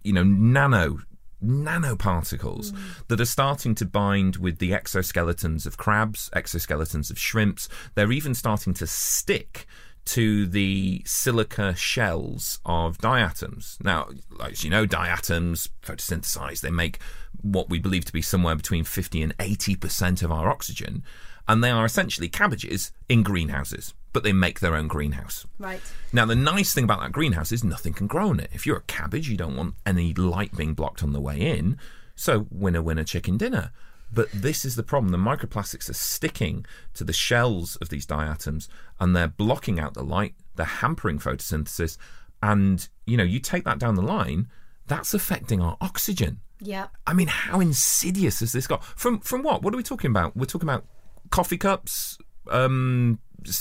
you 0.04 0.12
know, 0.12 0.22
nano 0.22 1.00
nanoparticles 1.46 2.76
that 3.08 3.20
are 3.20 3.24
starting 3.24 3.74
to 3.76 3.84
bind 3.84 4.36
with 4.36 4.58
the 4.58 4.72
exoskeletons 4.72 5.66
of 5.66 5.76
crabs, 5.76 6.30
exoskeletons 6.34 7.10
of 7.10 7.18
shrimps. 7.18 7.68
They're 7.94 8.12
even 8.12 8.34
starting 8.34 8.74
to 8.74 8.86
stick 8.86 9.66
to 10.06 10.46
the 10.46 11.02
silica 11.04 11.74
shells 11.74 12.60
of 12.64 12.98
diatoms. 12.98 13.76
Now, 13.82 14.08
as 14.42 14.62
you 14.62 14.70
know, 14.70 14.86
diatoms 14.86 15.68
photosynthesize, 15.82 16.60
they 16.60 16.70
make 16.70 17.00
what 17.42 17.68
we 17.68 17.78
believe 17.78 18.04
to 18.06 18.12
be 18.12 18.22
somewhere 18.22 18.54
between 18.54 18.84
50 18.84 19.20
and 19.20 19.36
80% 19.38 20.22
of 20.22 20.30
our 20.30 20.48
oxygen, 20.48 21.02
and 21.48 21.62
they 21.62 21.70
are 21.70 21.84
essentially 21.84 22.28
cabbages 22.28 22.92
in 23.08 23.22
greenhouses, 23.22 23.94
but 24.16 24.22
they 24.22 24.32
make 24.32 24.60
their 24.60 24.74
own 24.74 24.88
greenhouse. 24.88 25.46
Right. 25.58 25.82
Now, 26.10 26.24
the 26.24 26.34
nice 26.34 26.72
thing 26.72 26.84
about 26.84 27.00
that 27.00 27.12
greenhouse 27.12 27.52
is 27.52 27.62
nothing 27.62 27.92
can 27.92 28.06
grow 28.06 28.30
in 28.30 28.40
it. 28.40 28.48
If 28.50 28.64
you're 28.64 28.78
a 28.78 28.82
cabbage, 28.84 29.28
you 29.28 29.36
don't 29.36 29.54
want 29.54 29.74
any 29.84 30.14
light 30.14 30.56
being 30.56 30.72
blocked 30.72 31.02
on 31.02 31.12
the 31.12 31.20
way 31.20 31.38
in. 31.38 31.76
So, 32.14 32.46
winner, 32.50 32.80
winner, 32.80 33.04
chicken 33.04 33.36
dinner. 33.36 33.72
But 34.10 34.32
this 34.32 34.64
is 34.64 34.74
the 34.74 34.82
problem. 34.82 35.12
The 35.12 35.18
microplastics 35.18 35.90
are 35.90 35.92
sticking 35.92 36.64
to 36.94 37.04
the 37.04 37.12
shells 37.12 37.76
of 37.76 37.90
these 37.90 38.06
diatoms 38.06 38.70
and 38.98 39.14
they're 39.14 39.28
blocking 39.28 39.78
out 39.78 39.92
the 39.92 40.02
light, 40.02 40.34
they're 40.54 40.64
hampering 40.64 41.18
photosynthesis. 41.18 41.98
And, 42.42 42.88
you 43.04 43.18
know, 43.18 43.22
you 43.22 43.38
take 43.38 43.64
that 43.64 43.78
down 43.78 43.96
the 43.96 44.00
line, 44.00 44.48
that's 44.86 45.12
affecting 45.12 45.60
our 45.60 45.76
oxygen. 45.82 46.40
Yeah. 46.58 46.86
I 47.06 47.12
mean, 47.12 47.28
how 47.28 47.60
insidious 47.60 48.40
has 48.40 48.52
this 48.52 48.66
got? 48.66 48.82
From 48.82 49.20
from 49.20 49.42
what? 49.42 49.60
What 49.60 49.74
are 49.74 49.76
we 49.76 49.82
talking 49.82 50.10
about? 50.10 50.34
We're 50.34 50.46
talking 50.46 50.70
about 50.70 50.86
coffee 51.28 51.58
cups, 51.58 52.16
um, 52.50 53.18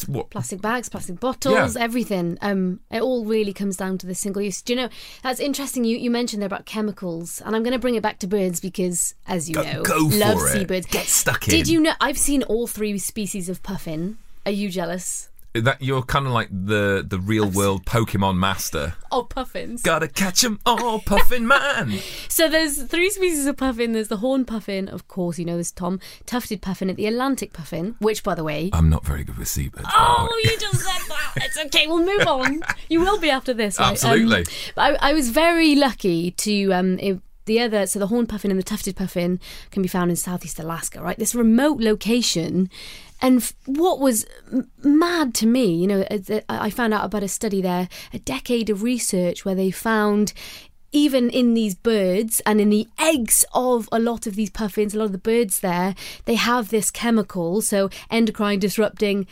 what? 0.07 0.29
Plastic 0.31 0.61
bags, 0.61 0.89
plastic 0.89 1.19
bottles, 1.19 1.75
Yeah. 1.75 1.81
everything. 1.83 2.37
Um, 2.41 2.79
it 2.91 3.01
all 3.01 3.25
really 3.25 3.53
comes 3.53 3.77
down 3.77 3.97
to 3.99 4.07
the 4.07 4.15
single 4.15 4.41
use. 4.41 4.61
Do 4.61 4.73
you 4.73 4.77
know 4.77 4.89
that's 5.23 5.39
interesting? 5.39 5.83
You 5.83 5.97
you 5.97 6.09
mentioned 6.09 6.41
there 6.41 6.47
about 6.47 6.65
chemicals, 6.65 7.41
and 7.45 7.55
I'm 7.55 7.63
going 7.63 7.73
to 7.73 7.79
bring 7.79 7.95
it 7.95 8.03
back 8.03 8.19
to 8.19 8.27
birds 8.27 8.59
because, 8.59 9.13
as 9.27 9.47
you 9.49 9.55
Go- 9.55 9.63
know, 9.63 9.83
go 9.83 9.97
love 10.13 10.37
it. 10.39 10.51
seabirds. 10.53 10.87
Get 10.87 11.05
stuck 11.05 11.47
in. 11.47 11.51
Did 11.51 11.67
you 11.67 11.79
know? 11.79 11.93
I've 12.01 12.17
seen 12.17 12.43
all 12.43 12.67
three 12.67 12.97
species 12.97 13.49
of 13.49 13.61
puffin. 13.63 14.17
Are 14.45 14.51
you 14.51 14.69
jealous? 14.69 15.29
That 15.55 15.81
you're 15.81 16.03
kind 16.03 16.27
of 16.27 16.33
like 16.33 16.49
the 16.51 17.05
the 17.07 17.17
real 17.17 17.49
world 17.49 17.85
Pokemon 17.85 18.37
master. 18.37 18.95
Oh, 19.09 19.23
puffins. 19.23 19.81
Gotta 19.81 20.09
catch 20.09 20.43
'em 20.43 20.59
all, 20.65 20.99
Puffin 20.99 21.47
Man. 21.47 21.99
So 22.27 22.49
there's 22.49 22.83
three 22.83 23.09
species 23.09 23.45
of 23.45 23.55
puffin. 23.55 23.93
There's 23.93 24.09
the 24.09 24.17
horn 24.17 24.43
puffin, 24.43 24.89
of 24.89 25.07
course, 25.07 25.39
you 25.39 25.45
know 25.45 25.55
this, 25.55 25.71
Tom. 25.71 26.01
Tufted 26.25 26.61
puffin 26.61 26.89
at 26.89 26.97
the 26.97 27.05
Atlantic 27.05 27.53
puffin, 27.53 27.95
which, 27.99 28.23
by 28.23 28.35
the 28.35 28.43
way, 28.43 28.69
I'm 28.73 28.89
not 28.89 29.05
very 29.05 29.23
good 29.23 29.37
with 29.37 29.47
seabirds. 29.47 29.87
Oh, 29.93 30.41
you 30.43 30.57
just 30.59 30.81
said 30.81 31.01
that. 31.07 31.33
It's 31.45 31.57
okay. 31.57 31.87
We'll 31.87 32.05
move 32.05 32.27
on. 32.27 32.61
You 32.89 32.99
will 32.99 33.19
be 33.19 33.29
after 33.29 33.53
this, 33.53 33.79
right? 33.79 33.91
Absolutely. 33.91 34.39
Um, 34.39 34.43
but 34.75 35.01
I, 35.01 35.11
I 35.11 35.13
was 35.13 35.29
very 35.29 35.75
lucky 35.75 36.31
to 36.31 36.71
um, 36.73 36.99
it, 36.99 37.19
the 37.45 37.61
other. 37.61 37.85
So 37.87 37.99
the 37.99 38.07
horned 38.07 38.27
puffin 38.29 38.51
and 38.51 38.59
the 38.59 38.63
tufted 38.63 38.95
puffin 38.95 39.39
can 39.71 39.81
be 39.81 39.87
found 39.87 40.09
in 40.11 40.17
southeast 40.17 40.59
Alaska, 40.59 41.01
right? 41.01 41.17
This 41.17 41.33
remote 41.35 41.79
location. 41.79 42.69
And 43.21 43.41
f- 43.41 43.53
what 43.65 43.99
was 43.99 44.25
m- 44.51 44.69
mad 44.83 45.33
to 45.35 45.47
me, 45.47 45.73
you 45.73 45.87
know, 45.87 46.05
I 46.49 46.69
found 46.69 46.93
out 46.93 47.05
about 47.05 47.23
a 47.23 47.27
study 47.27 47.61
there, 47.61 47.87
a 48.13 48.19
decade 48.19 48.69
of 48.69 48.83
research 48.83 49.45
where 49.45 49.55
they 49.55 49.71
found 49.71 50.33
even 50.91 51.29
in 51.29 51.53
these 51.55 51.75
birds 51.75 52.41
and 52.45 52.61
in 52.61 52.69
the 52.69 52.87
eggs 52.99 53.43
of 53.53 53.89
a 53.91 53.99
lot 53.99 54.25
of 54.27 54.35
these 54.35 54.49
puffins, 54.49 54.93
a 54.95 54.97
lot 54.99 55.05
of 55.05 55.11
the 55.11 55.17
birds 55.17 55.59
there, 55.59 55.93
they 56.25 56.35
have 56.35 56.69
this 56.69 56.89
chemical, 56.91 57.61
so 57.61 57.89
endocrine 58.09 58.59
disrupting. 58.59 59.27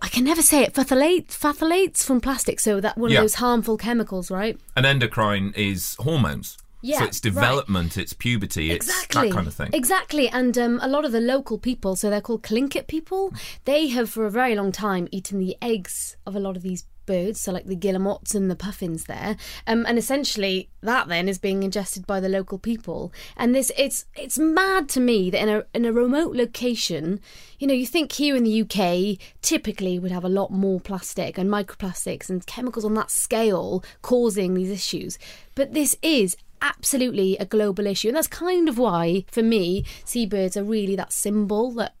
I 0.00 0.08
can 0.08 0.24
never 0.24 0.42
say 0.42 0.62
it. 0.62 0.74
Phthalates, 0.74 1.28
phthalates 1.38 2.02
from 2.04 2.20
plastic. 2.20 2.60
So 2.60 2.80
that 2.80 2.96
one 2.98 3.10
Yeah. 3.10 3.18
of 3.18 3.24
those 3.24 3.34
harmful 3.36 3.76
chemicals, 3.76 4.30
right? 4.30 4.58
An 4.76 4.84
endocrine 4.86 5.52
is 5.56 5.96
hormones. 5.98 6.56
Yeah, 6.82 6.98
So 6.98 7.04
it's 7.04 7.18
right. 7.18 7.22
development, 7.34 7.96
it's 7.96 8.12
puberty, 8.12 8.70
it's 8.72 8.88
Exactly. 8.88 9.28
that 9.28 9.34
kind 9.34 9.46
of 9.46 9.54
thing. 9.54 9.70
Exactly. 9.72 10.28
And 10.28 10.58
um, 10.58 10.78
a 10.82 10.88
lot 10.88 11.04
of 11.04 11.12
the 11.12 11.20
local 11.20 11.56
people, 11.58 11.96
so 11.96 12.10
they're 12.10 12.20
called 12.20 12.42
Tlingit 12.42 12.88
people, 12.88 13.32
they 13.64 13.86
have 13.88 14.10
for 14.10 14.26
a 14.26 14.30
very 14.30 14.54
long 14.54 14.72
time 14.72 15.08
eaten 15.12 15.38
the 15.38 15.56
eggs 15.62 16.16
of 16.26 16.34
a 16.36 16.40
lot 16.40 16.56
of 16.56 16.62
these 16.62 16.84
birds, 17.04 17.40
so 17.40 17.50
like 17.50 17.66
the 17.66 17.74
guillemots 17.74 18.32
and 18.32 18.48
the 18.48 18.54
puffins 18.54 19.04
there. 19.04 19.36
Um, 19.66 19.84
and 19.88 19.98
essentially 19.98 20.68
that 20.82 21.08
then 21.08 21.28
is 21.28 21.36
being 21.38 21.64
ingested 21.64 22.06
by 22.06 22.20
the 22.20 22.28
local 22.28 22.58
people. 22.58 23.12
And 23.36 23.54
this 23.54 23.72
it's 23.76 24.06
it's 24.16 24.38
mad 24.38 24.88
to 24.90 25.00
me 25.00 25.28
that 25.30 25.42
in 25.42 25.48
a 25.48 25.64
in 25.74 25.84
a 25.84 25.92
remote 25.92 26.36
location, 26.36 27.18
you 27.58 27.66
know, 27.66 27.74
you 27.74 27.86
think 27.86 28.12
here 28.12 28.36
in 28.36 28.44
the 28.44 28.62
UK 28.62 29.18
typically 29.42 29.98
would 29.98 30.12
have 30.12 30.24
a 30.24 30.28
lot 30.28 30.52
more 30.52 30.78
plastic 30.80 31.38
and 31.38 31.50
microplastics 31.50 32.30
and 32.30 32.46
chemicals 32.46 32.84
on 32.84 32.94
that 32.94 33.10
scale 33.10 33.82
causing 34.02 34.54
these 34.54 34.70
issues. 34.70 35.18
But 35.56 35.74
this 35.74 35.96
is 36.02 36.36
absolutely 36.62 37.36
a 37.36 37.44
global 37.44 37.86
issue. 37.86 38.08
And 38.08 38.16
that's 38.16 38.28
kind 38.28 38.68
of 38.68 38.78
why 38.78 39.24
for 39.30 39.42
me 39.42 39.84
seabirds 40.04 40.56
are 40.56 40.64
really 40.64 40.96
that 40.96 41.12
symbol 41.12 41.72
that 41.72 41.94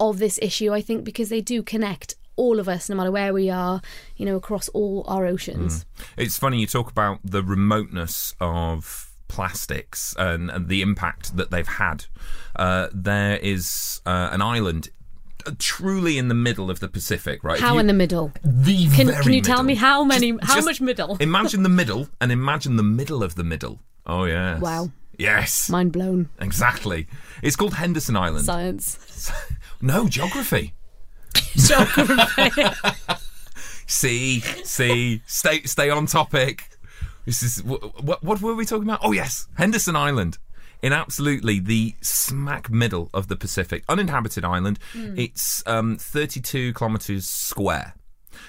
of 0.00 0.18
this 0.18 0.40
issue 0.42 0.72
i 0.72 0.80
think 0.80 1.04
because 1.04 1.28
they 1.28 1.40
do 1.40 1.62
connect 1.62 2.16
all 2.36 2.58
of 2.58 2.68
us 2.68 2.88
no 2.88 2.96
matter 2.96 3.10
where 3.10 3.32
we 3.32 3.48
are 3.48 3.80
you 4.16 4.26
know 4.26 4.36
across 4.36 4.68
all 4.70 5.04
our 5.08 5.26
oceans. 5.26 5.86
It's 6.16 6.38
funny 6.38 6.60
you 6.60 6.66
talk 6.66 6.90
about 6.90 7.20
the 7.24 7.42
remoteness 7.42 8.34
of 8.40 9.12
plastics 9.28 10.14
and, 10.18 10.50
and 10.50 10.68
the 10.68 10.82
impact 10.82 11.36
that 11.36 11.50
they've 11.50 11.66
had. 11.66 12.04
Uh, 12.54 12.88
there 12.92 13.38
is 13.38 14.00
uh, 14.06 14.28
an 14.32 14.42
island 14.42 14.90
truly 15.58 16.18
in 16.18 16.28
the 16.28 16.34
middle 16.34 16.70
of 16.70 16.80
the 16.80 16.88
Pacific, 16.88 17.42
right? 17.44 17.60
How 17.60 17.74
you- 17.74 17.80
in 17.80 17.86
the 17.86 17.92
middle 17.92 18.32
the 18.44 18.88
Can- 18.90 19.12
can 19.22 19.32
you 19.32 19.40
tell 19.42 19.62
me 19.62 19.74
how 19.74 20.04
many- 20.04 20.32
Just- 20.32 20.44
how 20.44 20.54
just 20.56 20.66
much 20.66 20.80
middle? 20.80 21.16
Imagine 21.20 21.62
the 21.62 21.68
middle 21.68 22.08
and 22.20 22.30
imagine 22.32 22.76
the 22.76 22.82
middle 22.82 23.22
of 23.22 23.34
the 23.34 23.44
middle. 23.44 23.80
Oh 24.06 24.24
yes. 24.24 24.60
Wow. 24.60 24.90
Yes. 25.18 25.68
mind 25.70 25.92
blown 25.92 26.28
Exactly. 26.40 27.06
It's 27.42 27.56
called 27.56 27.74
Henderson 27.74 28.16
Island. 28.16 28.44
science 28.44 29.30
no 29.80 30.08
geography. 30.08 30.74
geography 31.56 32.62
See, 33.88 34.40
see, 34.40 35.22
stay, 35.26 35.62
stay 35.62 35.90
on 35.90 36.06
topic. 36.06 36.70
This 37.24 37.42
is 37.42 37.62
what, 37.62 38.22
what 38.22 38.40
were 38.40 38.54
we 38.54 38.64
talking 38.66 38.82
about? 38.84 39.00
Oh 39.02 39.12
yes, 39.12 39.46
Henderson 39.56 39.94
Island, 39.96 40.38
in 40.82 40.92
absolutely 40.92 41.58
the 41.58 41.94
smack 42.00 42.70
middle 42.70 43.10
of 43.14 43.28
the 43.28 43.36
Pacific, 43.36 43.84
uninhabited 43.88 44.44
island. 44.44 44.78
It's 45.18 45.62
um, 45.66 45.96
32 45.96 46.72
kilometers 46.74 47.28
square. 47.28 47.94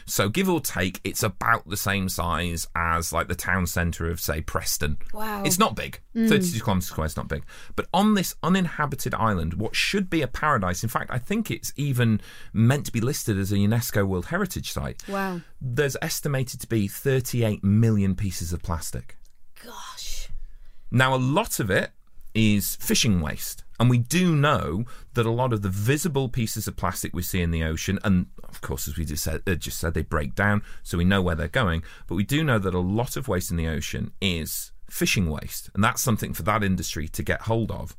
So 0.05 0.29
give 0.29 0.49
or 0.49 0.59
take, 0.59 0.99
it's 1.03 1.23
about 1.23 1.67
the 1.67 1.77
same 1.77 2.09
size 2.09 2.67
as 2.75 3.11
like 3.11 3.27
the 3.27 3.35
town 3.35 3.67
centre 3.67 4.09
of 4.09 4.19
say 4.19 4.41
Preston. 4.41 4.97
Wow. 5.13 5.43
It's 5.43 5.59
not 5.59 5.75
big. 5.75 5.99
32 6.29 6.59
kilometres 6.63 6.89
square 6.89 7.05
is 7.05 7.17
not 7.17 7.27
big. 7.27 7.43
But 7.75 7.87
on 7.93 8.13
this 8.13 8.35
uninhabited 8.43 9.13
island, 9.13 9.55
what 9.55 9.75
should 9.75 10.09
be 10.09 10.21
a 10.21 10.27
paradise, 10.27 10.83
in 10.83 10.89
fact, 10.89 11.11
I 11.11 11.19
think 11.19 11.51
it's 11.51 11.73
even 11.75 12.21
meant 12.53 12.85
to 12.87 12.91
be 12.91 13.01
listed 13.01 13.37
as 13.37 13.51
a 13.51 13.55
UNESCO 13.55 14.05
World 14.07 14.27
Heritage 14.27 14.71
Site. 14.71 15.07
wow 15.07 15.41
There's 15.61 15.97
estimated 16.01 16.61
to 16.61 16.67
be 16.67 16.87
38 16.87 17.63
million 17.63 18.15
pieces 18.15 18.53
of 18.53 18.61
plastic. 18.61 19.17
gosh 19.63 20.29
Now, 20.91 21.13
a 21.13 21.17
lot 21.17 21.59
of 21.59 21.69
it 21.69 21.91
is 22.37 22.75
fishing 22.77 23.19
waste. 23.21 23.63
And 23.79 23.89
we 23.89 23.97
do 23.99 24.35
know 24.35 24.85
that 25.13 25.25
a 25.25 25.31
lot 25.31 25.53
of 25.53 25.61
the 25.61 25.69
visible 25.69 26.29
pieces 26.29 26.67
of 26.67 26.75
plastic 26.75 27.13
we 27.13 27.21
see 27.21 27.41
in 27.41 27.51
the 27.51 27.63
ocean, 27.63 27.99
and 28.03 28.27
of 28.43 28.61
course, 28.61 28.87
as 28.87 28.97
we 28.97 29.05
just 29.05 29.23
said, 29.23 29.41
uh, 29.47 29.55
just 29.55 29.79
said, 29.79 29.93
they 29.93 30.01
break 30.01 30.33
down, 30.35 30.63
so 30.83 30.97
we 30.97 31.03
know 31.03 31.21
where 31.21 31.35
they're 31.35 31.47
going. 31.47 31.83
But 32.07 32.15
we 32.15 32.23
do 32.23 32.43
know 32.43 32.57
that 32.59 32.73
a 32.73 32.79
lot 32.79 33.17
of 33.17 33.27
waste 33.27 33.51
in 33.51 33.57
the 33.57 33.67
ocean 33.67 34.11
is 34.21 34.71
fishing 34.89 35.29
waste, 35.29 35.69
and 35.73 35.83
that's 35.83 36.01
something 36.01 36.33
for 36.33 36.43
that 36.43 36.63
industry 36.63 37.07
to 37.09 37.21
get 37.23 37.41
hold 37.41 37.71
of. 37.71 37.95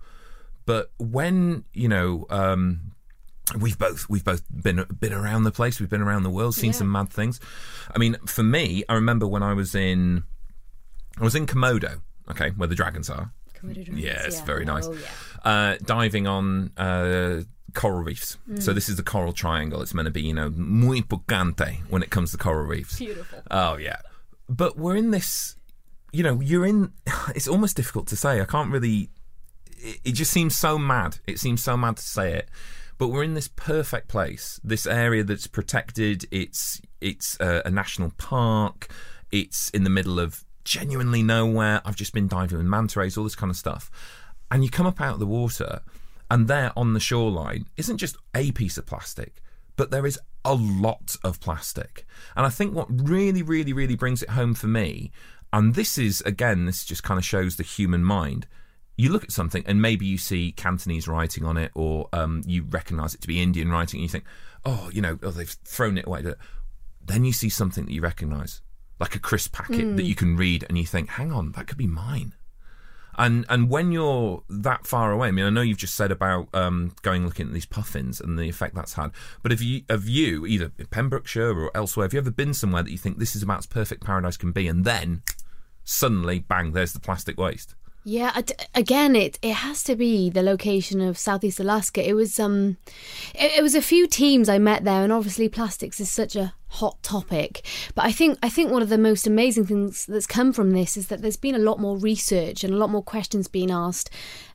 But 0.66 0.90
when 0.98 1.64
you 1.72 1.88
know, 1.88 2.26
um, 2.28 2.92
we've 3.58 3.78
both 3.78 4.08
we've 4.08 4.24
both 4.24 4.42
been 4.50 4.84
been 4.98 5.12
around 5.12 5.44
the 5.44 5.52
place, 5.52 5.78
we've 5.80 5.88
been 5.88 6.02
around 6.02 6.24
the 6.24 6.30
world, 6.30 6.54
seen 6.56 6.70
Yeah. 6.72 6.78
some 6.78 6.90
mad 6.92 7.10
things. 7.10 7.38
I 7.94 7.98
mean, 7.98 8.16
for 8.26 8.42
me, 8.42 8.82
I 8.88 8.94
remember 8.94 9.26
when 9.26 9.42
I 9.44 9.52
was 9.54 9.74
in 9.74 10.24
I 11.18 11.24
was 11.24 11.34
in 11.34 11.46
Komodo, 11.46 12.00
okay, 12.30 12.50
where 12.50 12.68
the 12.68 12.74
dragons 12.74 13.08
are. 13.08 13.32
Komodo 13.62 13.74
dragons, 13.74 14.00
Yeah, 14.00 14.22
it's 14.24 14.40
very 14.40 14.64
nice. 14.64 14.86
Oh, 14.86 14.94
yeah. 14.94 15.50
Uh, 15.50 15.76
diving 15.84 16.26
on 16.26 16.72
uh, 16.76 17.42
coral 17.74 18.02
reefs. 18.02 18.38
Mm. 18.50 18.62
So 18.62 18.72
this 18.72 18.88
is 18.88 18.96
the 18.96 19.02
coral 19.02 19.32
triangle. 19.32 19.82
It's 19.82 19.94
meant 19.94 20.06
to 20.06 20.12
be, 20.12 20.22
you 20.22 20.34
know, 20.34 20.50
muy 20.50 21.02
picante 21.02 21.80
when 21.88 22.02
it 22.02 22.10
comes 22.10 22.30
to 22.32 22.38
coral 22.38 22.66
reefs. 22.66 22.98
beautiful 22.98 23.40
Oh 23.50 23.76
yeah, 23.76 24.00
but 24.48 24.76
we're 24.76 24.96
in 24.96 25.10
this. 25.10 25.56
You 26.12 26.22
know, 26.22 26.40
you're 26.40 26.66
in. 26.66 26.92
It's 27.34 27.48
almost 27.48 27.76
difficult 27.76 28.06
to 28.08 28.16
say. 28.16 28.40
I 28.40 28.44
can't 28.44 28.70
really. 28.70 29.10
It, 29.76 30.00
it 30.04 30.12
just 30.12 30.32
seems 30.32 30.56
so 30.56 30.78
mad. 30.78 31.18
It 31.26 31.38
seems 31.38 31.62
so 31.62 31.76
mad 31.76 31.96
to 31.98 32.02
say 32.02 32.34
it, 32.34 32.48
but 32.96 33.08
we're 33.08 33.22
in 33.22 33.34
this 33.34 33.48
perfect 33.48 34.08
place. 34.08 34.60
This 34.64 34.86
area 34.86 35.22
that's 35.24 35.46
protected. 35.46 36.24
It's 36.30 36.80
it's 37.00 37.38
uh, 37.40 37.62
a 37.64 37.70
national 37.70 38.12
park. 38.18 38.88
It's 39.30 39.68
in 39.70 39.84
the 39.84 39.90
middle 39.90 40.18
of 40.18 40.44
genuinely 40.68 41.22
nowhere. 41.22 41.80
I've 41.84 41.96
just 41.96 42.12
been 42.12 42.28
diving 42.28 42.58
with 42.58 42.66
manta 42.66 43.00
rays, 43.00 43.16
all 43.16 43.24
this 43.24 43.34
kind 43.34 43.50
of 43.50 43.56
stuff, 43.56 43.90
and 44.50 44.62
you 44.62 44.70
come 44.70 44.86
up 44.86 45.00
out 45.00 45.14
of 45.14 45.20
the 45.20 45.26
water, 45.26 45.80
and 46.30 46.48
there 46.48 46.72
on 46.76 46.92
the 46.92 47.00
shoreline 47.00 47.66
isn't 47.76 47.98
just 47.98 48.16
a 48.34 48.52
piece 48.52 48.78
of 48.78 48.86
plastic 48.86 49.42
but 49.78 49.90
there 49.90 50.04
is 50.04 50.18
a 50.44 50.54
lot 50.54 51.16
of 51.24 51.40
plastic. 51.40 52.04
And 52.36 52.44
I 52.44 52.50
think 52.50 52.74
what 52.74 52.88
really, 52.90 53.42
really, 53.42 53.72
really 53.72 53.96
brings 53.96 54.22
it 54.22 54.30
home 54.30 54.52
for 54.52 54.66
me, 54.66 55.10
and 55.50 55.74
this 55.74 55.96
is, 55.96 56.20
again, 56.22 56.66
this 56.66 56.84
just 56.84 57.02
kind 57.02 57.16
of 57.16 57.24
shows 57.24 57.56
the 57.56 57.62
human 57.62 58.04
mind. 58.04 58.46
You 58.96 59.10
look 59.10 59.24
at 59.24 59.32
something 59.32 59.62
and 59.64 59.80
maybe 59.80 60.04
you 60.04 60.18
see 60.18 60.52
Cantonese 60.52 61.08
writing 61.08 61.44
on 61.44 61.56
it, 61.56 61.70
or 61.74 62.08
um, 62.12 62.42
you 62.44 62.64
recognize 62.64 63.14
it 63.14 63.22
to 63.22 63.28
be 63.28 63.40
Indian 63.40 63.70
writing, 63.70 63.98
and 63.98 64.02
you 64.02 64.08
think, 64.08 64.24
oh, 64.66 64.90
you 64.92 65.00
know, 65.00 65.18
oh, 65.22 65.30
they've 65.30 65.56
thrown 65.64 65.96
it 65.96 66.06
away. 66.06 66.24
Then 67.02 67.24
you 67.24 67.32
see 67.32 67.48
something 67.48 67.86
that 67.86 67.92
you 67.92 68.02
recognize, 68.02 68.60
like 68.98 69.14
a 69.14 69.18
crisp 69.18 69.52
packet 69.52 69.96
that 69.96 70.04
you 70.04 70.14
can 70.14 70.36
read, 70.36 70.64
and 70.68 70.76
you 70.78 70.84
think, 70.84 71.10
hang 71.10 71.32
on, 71.32 71.52
that 71.52 71.66
could 71.66 71.78
be 71.78 71.86
mine. 71.86 72.34
And 73.18 73.44
and 73.48 73.68
when 73.68 73.90
you're 73.90 74.44
that 74.48 74.86
far 74.86 75.10
away, 75.10 75.28
I 75.28 75.30
mean, 75.32 75.44
I 75.44 75.50
know 75.50 75.60
you've 75.60 75.76
just 75.76 75.96
said 75.96 76.12
about 76.12 76.48
um, 76.54 76.92
going 77.02 77.24
looking 77.26 77.48
at 77.48 77.52
these 77.52 77.66
puffins 77.66 78.20
and 78.20 78.38
the 78.38 78.48
effect 78.48 78.76
that's 78.76 78.92
had. 78.92 79.10
But 79.42 79.50
have 79.50 79.60
you, 79.60 79.82
have 79.90 80.08
you 80.08 80.46
either 80.46 80.70
in 80.78 80.86
Pembrokeshire 80.86 81.58
or 81.58 81.76
elsewhere, 81.76 82.04
have 82.04 82.12
you 82.12 82.20
ever 82.20 82.30
been 82.30 82.54
somewhere 82.54 82.84
that 82.84 82.92
you 82.92 82.98
think 82.98 83.18
this 83.18 83.34
is 83.34 83.42
about 83.42 83.58
as 83.58 83.66
perfect 83.66 84.04
paradise 84.04 84.36
can 84.36 84.52
be, 84.52 84.68
and 84.68 84.84
then 84.84 85.22
suddenly, 85.84 86.38
bang, 86.38 86.72
there's 86.72 86.92
the 86.92 87.00
plastic 87.00 87.36
waste? 87.38 87.74
Yeah, 88.04 88.40
again, 88.74 89.16
it 89.16 89.38
it 89.42 89.54
has 89.54 89.82
to 89.82 89.96
be 89.96 90.30
the 90.30 90.42
location 90.42 91.00
of 91.00 91.18
Southeast 91.18 91.58
Alaska. 91.58 92.08
It 92.08 92.14
was 92.14 92.38
um, 92.38 92.76
it, 93.34 93.58
it 93.58 93.62
was 93.62 93.74
a 93.74 93.82
few 93.82 94.06
teams 94.06 94.48
I 94.48 94.58
met 94.58 94.84
there, 94.84 95.02
and 95.02 95.12
obviously 95.12 95.48
plastics 95.48 95.98
is 95.98 96.08
such 96.08 96.36
a 96.36 96.54
hot 96.68 97.02
topic. 97.02 97.64
But 97.94 98.04
I 98.04 98.12
think 98.12 98.38
I 98.42 98.48
think 98.48 98.70
one 98.70 98.82
of 98.82 98.88
the 98.88 98.98
most 98.98 99.26
amazing 99.26 99.66
things 99.66 100.06
that's 100.06 100.26
come 100.26 100.52
from 100.52 100.70
this 100.70 100.96
is 100.96 101.08
that 101.08 101.22
there's 101.22 101.36
been 101.36 101.54
a 101.54 101.58
lot 101.58 101.80
more 101.80 101.96
research 101.96 102.64
and 102.64 102.72
a 102.72 102.76
lot 102.76 102.90
more 102.90 103.02
questions 103.02 103.48
being 103.48 103.70
asked. 103.70 104.10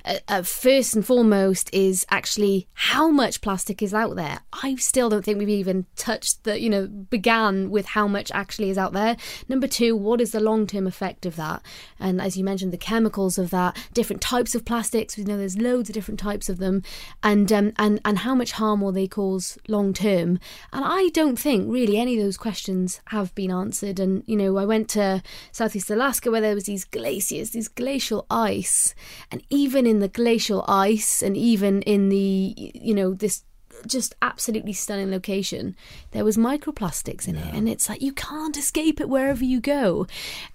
Uh, 0.05 0.15
uh, 0.27 0.41
first 0.41 0.95
and 0.95 1.05
foremost 1.05 1.69
is 1.73 2.05
actually 2.09 2.67
how 2.73 3.09
much 3.09 3.41
plastic 3.41 3.81
is 3.81 3.93
out 3.93 4.15
there. 4.15 4.39
I 4.61 4.75
still 4.75 5.09
don't 5.09 5.23
think 5.23 5.39
we've 5.39 5.49
even 5.49 5.85
touched 5.95 6.43
the 6.43 6.59
you 6.59 6.69
know 6.69 6.87
began 6.87 7.69
with 7.69 7.87
how 7.87 8.07
much 8.07 8.31
actually 8.31 8.69
is 8.69 8.77
out 8.77 8.93
there. 8.93 9.15
Number 9.47 9.67
two, 9.67 9.95
what 9.95 10.21
is 10.21 10.31
the 10.31 10.39
long 10.39 10.67
term 10.67 10.87
effect 10.87 11.25
of 11.25 11.35
that? 11.37 11.61
And 11.99 12.21
as 12.21 12.37
you 12.37 12.43
mentioned, 12.43 12.73
the 12.73 12.77
chemicals 12.77 13.37
of 13.37 13.49
that, 13.51 13.77
different 13.93 14.21
types 14.21 14.55
of 14.55 14.65
plastics. 14.65 15.17
We 15.17 15.23
know 15.23 15.37
there's 15.37 15.57
loads 15.57 15.89
of 15.89 15.93
different 15.93 16.19
types 16.19 16.49
of 16.49 16.57
them, 16.57 16.83
and 17.21 17.51
um, 17.51 17.73
and 17.77 18.01
and 18.03 18.19
how 18.19 18.35
much 18.35 18.53
harm 18.53 18.81
will 18.81 18.91
they 18.91 19.07
cause 19.07 19.57
long 19.67 19.93
term? 19.93 20.39
And 20.71 20.83
I 20.85 21.09
don't 21.09 21.37
think 21.37 21.71
really 21.71 21.97
any 21.97 22.17
of 22.17 22.23
those 22.23 22.37
questions 22.37 23.01
have 23.07 23.33
been 23.35 23.51
answered. 23.51 23.99
And, 23.99 24.23
you 24.25 24.35
know, 24.35 24.57
I 24.57 24.65
went 24.65 24.89
to 24.89 25.21
Southeast 25.51 25.89
Alaska 25.89 26.31
where 26.31 26.41
there 26.41 26.55
was 26.55 26.65
these 26.65 26.85
glaciers, 26.85 27.51
these 27.51 27.67
glacial 27.67 28.25
ice. 28.29 28.95
And 29.31 29.43
even 29.49 29.85
in 29.85 29.92
the 29.99 30.07
glacial 30.07 30.63
ice 30.67 31.21
and 31.21 31.35
even 31.35 31.81
in 31.83 32.09
the, 32.09 32.53
you 32.57 32.93
know, 32.93 33.13
this 33.13 33.43
just 33.87 34.15
absolutely 34.21 34.73
stunning 34.73 35.11
location, 35.11 35.75
there 36.11 36.23
was 36.23 36.37
microplastics 36.37 37.27
in 37.27 37.35
yeah. 37.35 37.47
it. 37.47 37.53
And 37.53 37.67
it's 37.67 37.89
like 37.89 38.01
you 38.01 38.13
can't 38.13 38.57
escape 38.57 39.01
it 39.01 39.09
wherever 39.09 39.43
you 39.43 39.59
go. 39.59 40.07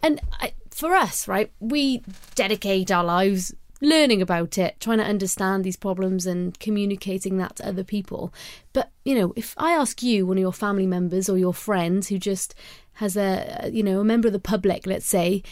And 0.02 0.20
I, 0.40 0.54
for 0.70 0.94
us, 0.94 1.28
right, 1.28 1.50
we 1.60 2.02
dedicate 2.34 2.90
our 2.90 3.04
lives 3.04 3.54
learning 3.80 4.20
about 4.20 4.58
it, 4.58 4.76
trying 4.80 4.98
to 4.98 5.04
understand 5.04 5.64
these 5.64 5.76
problems 5.76 6.26
and 6.26 6.58
communicating 6.58 7.36
that 7.38 7.56
to 7.56 7.68
other 7.68 7.84
people. 7.84 8.32
But, 8.72 8.90
you 9.04 9.14
know, 9.14 9.32
if 9.36 9.54
I 9.56 9.72
ask 9.72 10.02
you, 10.02 10.26
one 10.26 10.36
of 10.36 10.42
your 10.42 10.52
family 10.52 10.86
members 10.86 11.28
or 11.28 11.38
your 11.38 11.54
friends 11.54 12.08
who 12.08 12.18
just 12.18 12.54
has 12.94 13.16
a, 13.16 13.70
you 13.72 13.82
know, 13.82 14.00
a 14.00 14.04
member 14.04 14.26
of 14.28 14.32
the 14.32 14.40
public, 14.40 14.86
let's 14.86 15.06
say, 15.06 15.42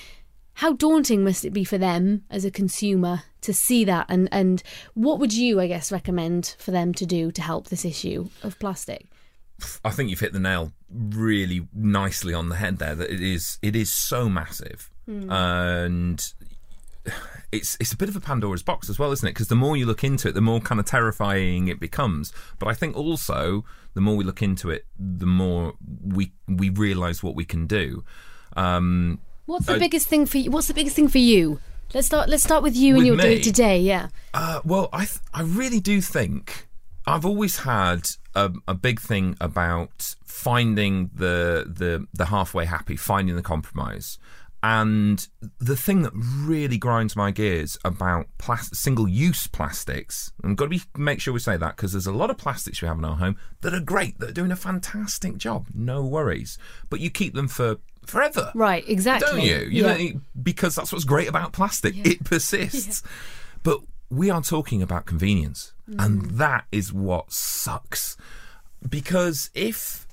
how 0.56 0.72
daunting 0.72 1.22
must 1.25 1.44
it 1.44 1.52
be 1.52 1.64
for 1.64 1.78
them 1.78 2.25
as 2.30 2.44
a 2.44 2.50
consumer 2.50 3.22
to 3.40 3.52
see 3.52 3.84
that 3.84 4.06
and 4.08 4.28
and 4.32 4.62
what 4.94 5.18
would 5.18 5.32
you 5.32 5.60
i 5.60 5.66
guess 5.66 5.92
recommend 5.92 6.56
for 6.58 6.70
them 6.70 6.92
to 6.92 7.06
do 7.06 7.30
to 7.30 7.42
help 7.42 7.68
this 7.68 7.84
issue 7.84 8.28
of 8.42 8.58
plastic 8.58 9.06
i 9.84 9.90
think 9.90 10.10
you've 10.10 10.20
hit 10.20 10.32
the 10.32 10.40
nail 10.40 10.72
really 10.90 11.66
nicely 11.72 12.34
on 12.34 12.48
the 12.48 12.56
head 12.56 12.78
there 12.78 12.94
that 12.94 13.10
it 13.10 13.20
is 13.20 13.58
it 13.62 13.75
is 13.75 13.90
so 13.90 14.28
massive 14.28 14.90
mm. 15.08 15.30
and 15.30 16.32
it's 17.52 17.76
it's 17.80 17.92
a 17.92 17.96
bit 17.96 18.08
of 18.08 18.16
a 18.16 18.20
Pandora's 18.20 18.62
box 18.62 18.90
as 18.90 18.98
well, 18.98 19.12
isn't 19.12 19.26
it? 19.26 19.30
Because 19.30 19.48
the 19.48 19.54
more 19.54 19.76
you 19.76 19.86
look 19.86 20.04
into 20.04 20.28
it, 20.28 20.32
the 20.32 20.40
more 20.40 20.60
kind 20.60 20.80
of 20.80 20.86
terrifying 20.86 21.68
it 21.68 21.78
becomes. 21.78 22.32
But 22.58 22.68
I 22.68 22.75
think 22.75 22.96
also 22.96 23.64
the 23.94 24.00
more 24.00 24.16
we 24.16 24.25
look 24.25 24.42
into 24.42 24.70
it, 24.70 24.84
the 24.98 25.26
more 25.26 25.75
we 26.04 26.32
we 26.48 26.70
realise 26.70 27.22
what 27.22 27.34
we 27.34 27.44
can 27.44 27.66
do. 27.66 28.04
Um, 28.56 29.20
what's 29.47 29.67
the 29.67 29.79
biggest 29.79 30.09
thing 30.09 30.26
for 30.26 30.38
you? 30.38 30.50
What's 30.50 30.69
the 30.69 30.75
biggest 30.75 30.97
thing 30.97 31.09
for 31.09 31.19
you? 31.19 31.61
Let's 31.95 32.09
start. 32.09 32.29
Let's 32.29 32.43
start 32.43 32.62
with 32.62 32.76
you 32.76 32.97
and 32.97 33.07
your 33.07 33.17
day 33.17 33.41
to 33.41 33.53
day. 33.53 33.81
Yeah. 33.81 34.09
Uh, 34.35 34.61
well, 34.65 34.88
I 34.93 35.07
th- 35.07 35.21
I 35.33 35.43
really 35.43 35.81
do 35.81 36.00
think 36.00 36.67
I've 37.07 37.25
always 37.25 37.61
had 37.61 38.09
a, 38.35 38.53
a, 38.67 38.75
big 38.75 39.00
thing 39.00 39.37
about 39.41 40.17
finding 40.25 41.11
the 41.15 41.65
the 41.67 42.07
the 42.12 42.26
halfway 42.26 42.65
happy, 42.65 42.97
finding 42.97 43.37
the 43.37 43.43
compromise. 43.43 44.19
And 44.62 45.29
the 45.61 45.76
thing 45.76 46.03
that 46.03 46.12
really 46.15 46.76
grinds 46.76 47.15
my 47.15 47.31
gears 47.31 47.79
about 47.85 48.26
plastic, 48.38 48.75
single-use 48.75 49.47
plastics, 49.47 50.33
and 50.43 50.50
we've 50.50 50.57
got 50.57 50.65
to 50.65 50.71
be, 50.71 50.83
make 50.97 51.21
sure 51.21 51.33
we 51.33 51.38
say 51.38 51.57
that 51.57 51.76
because 51.76 51.93
there's 51.93 52.07
a 52.07 52.12
lot 52.12 52.31
of 52.31 52.38
plastics 52.38 52.83
we 52.83 52.88
have 52.88 52.99
in 52.99 53.05
our 53.05 53.17
home 53.17 53.37
that 53.61 53.75
are 53.75 53.81
great, 53.81 54.19
that 54.19 54.31
are 54.31 54.33
doing 54.33 54.50
a 54.50 54.57
fantastic 54.57 55.37
job, 55.37 55.69
no 55.73 56.05
worries. 56.05 56.59
But 56.91 56.99
you 56.99 57.11
keep 57.11 57.35
them 57.35 57.47
for 57.47 57.76
forever, 58.06 58.50
right? 58.54 58.88
Exactly, 58.88 59.26
don't 59.28 59.40
you? 59.40 59.68
you 59.68 59.84
yeah. 59.84 59.96
know, 59.96 60.20
because 60.42 60.75
that's 60.75 60.92
what's 60.92 61.04
great 61.04 61.28
about 61.28 61.52
plastic; 61.52 61.94
yeah. 61.96 62.12
it 62.12 62.25
persists. 62.25 63.02
Yeah. 63.12 63.12
But 63.62 63.80
we 64.10 64.30
are 64.30 64.42
talking 64.42 64.80
about 64.80 65.06
convenience, 65.06 65.72
mm. 65.90 66.04
and 66.04 66.22
that 66.38 66.66
is 66.70 66.92
what 66.92 67.32
sucks. 67.32 68.16
Because 68.88 69.50
if 69.54 70.06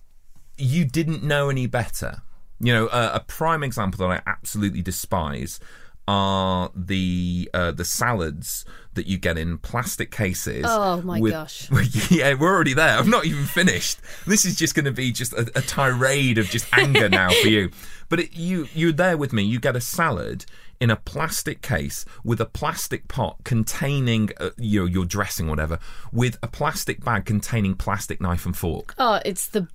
you 0.58 0.86
didn't 0.86 1.23
know 1.23 1.49
any 1.49 1.67
better 1.67 2.23
you 2.63 2.73
know, 2.73 2.88
a 2.88 3.19
prime 3.19 3.62
example 3.62 4.08
that 4.08 4.13
I 4.13 4.29
absolutely 4.29 4.82
despise 4.82 5.60
are 6.08 6.72
the 6.76 7.50
uh, 7.54 7.72
the 7.72 7.86
salads 7.86 8.66
that 8.94 9.08
you 9.08 9.18
get 9.18 9.38
in 9.38 9.58
plastic 9.58 10.12
cases. 10.12 10.66
Oh 10.68 11.02
my 11.02 11.20
with, 11.20 11.32
gosh! 11.32 11.70
yeah, 12.12 12.34
we're 12.34 12.54
already 12.54 12.74
there. 12.74 12.98
I'm 12.98 13.10
not 13.10 13.26
even 13.26 13.46
finished. 13.46 14.00
This 14.28 14.46
is 14.46 14.56
just 14.56 14.76
going 14.76 14.86
to 14.86 14.92
be 14.92 15.12
just 15.12 15.34
a, 15.34 15.50
a, 15.56 15.62
tirade 15.62 16.38
of 16.38 16.48
just 16.48 16.68
anger 16.78 17.10
now 17.10 17.30
for 17.42 17.48
you. 17.48 17.72
But 18.10 18.20
it, 18.20 18.36
you 18.36 18.68
you're 18.76 18.92
there 18.92 19.18
with 19.18 19.34
me. 19.34 19.42
You 19.42 19.60
get 19.60 19.76
a 19.76 19.82
salad 19.82 20.46
in 20.80 20.92
a 20.92 20.96
plastic 20.96 21.63
case 21.63 22.06
with 22.24 22.39
a 22.39 22.46
plastic 22.46 23.08
pot 23.08 23.38
containing 23.44 24.30
uh, 24.39 24.52
your 24.58 24.88
your 24.88 25.06
dressing, 25.06 25.48
whatever, 25.48 25.80
with 26.12 26.38
a 26.44 26.48
plastic 26.48 27.04
bag 27.04 27.26
containing 27.26 27.74
plastic 27.74 28.22
knife 28.22 28.46
and 28.46 28.56
fork. 28.56 28.94
Oh, 29.00 29.20
it's 29.26 29.48
the 29.48 29.68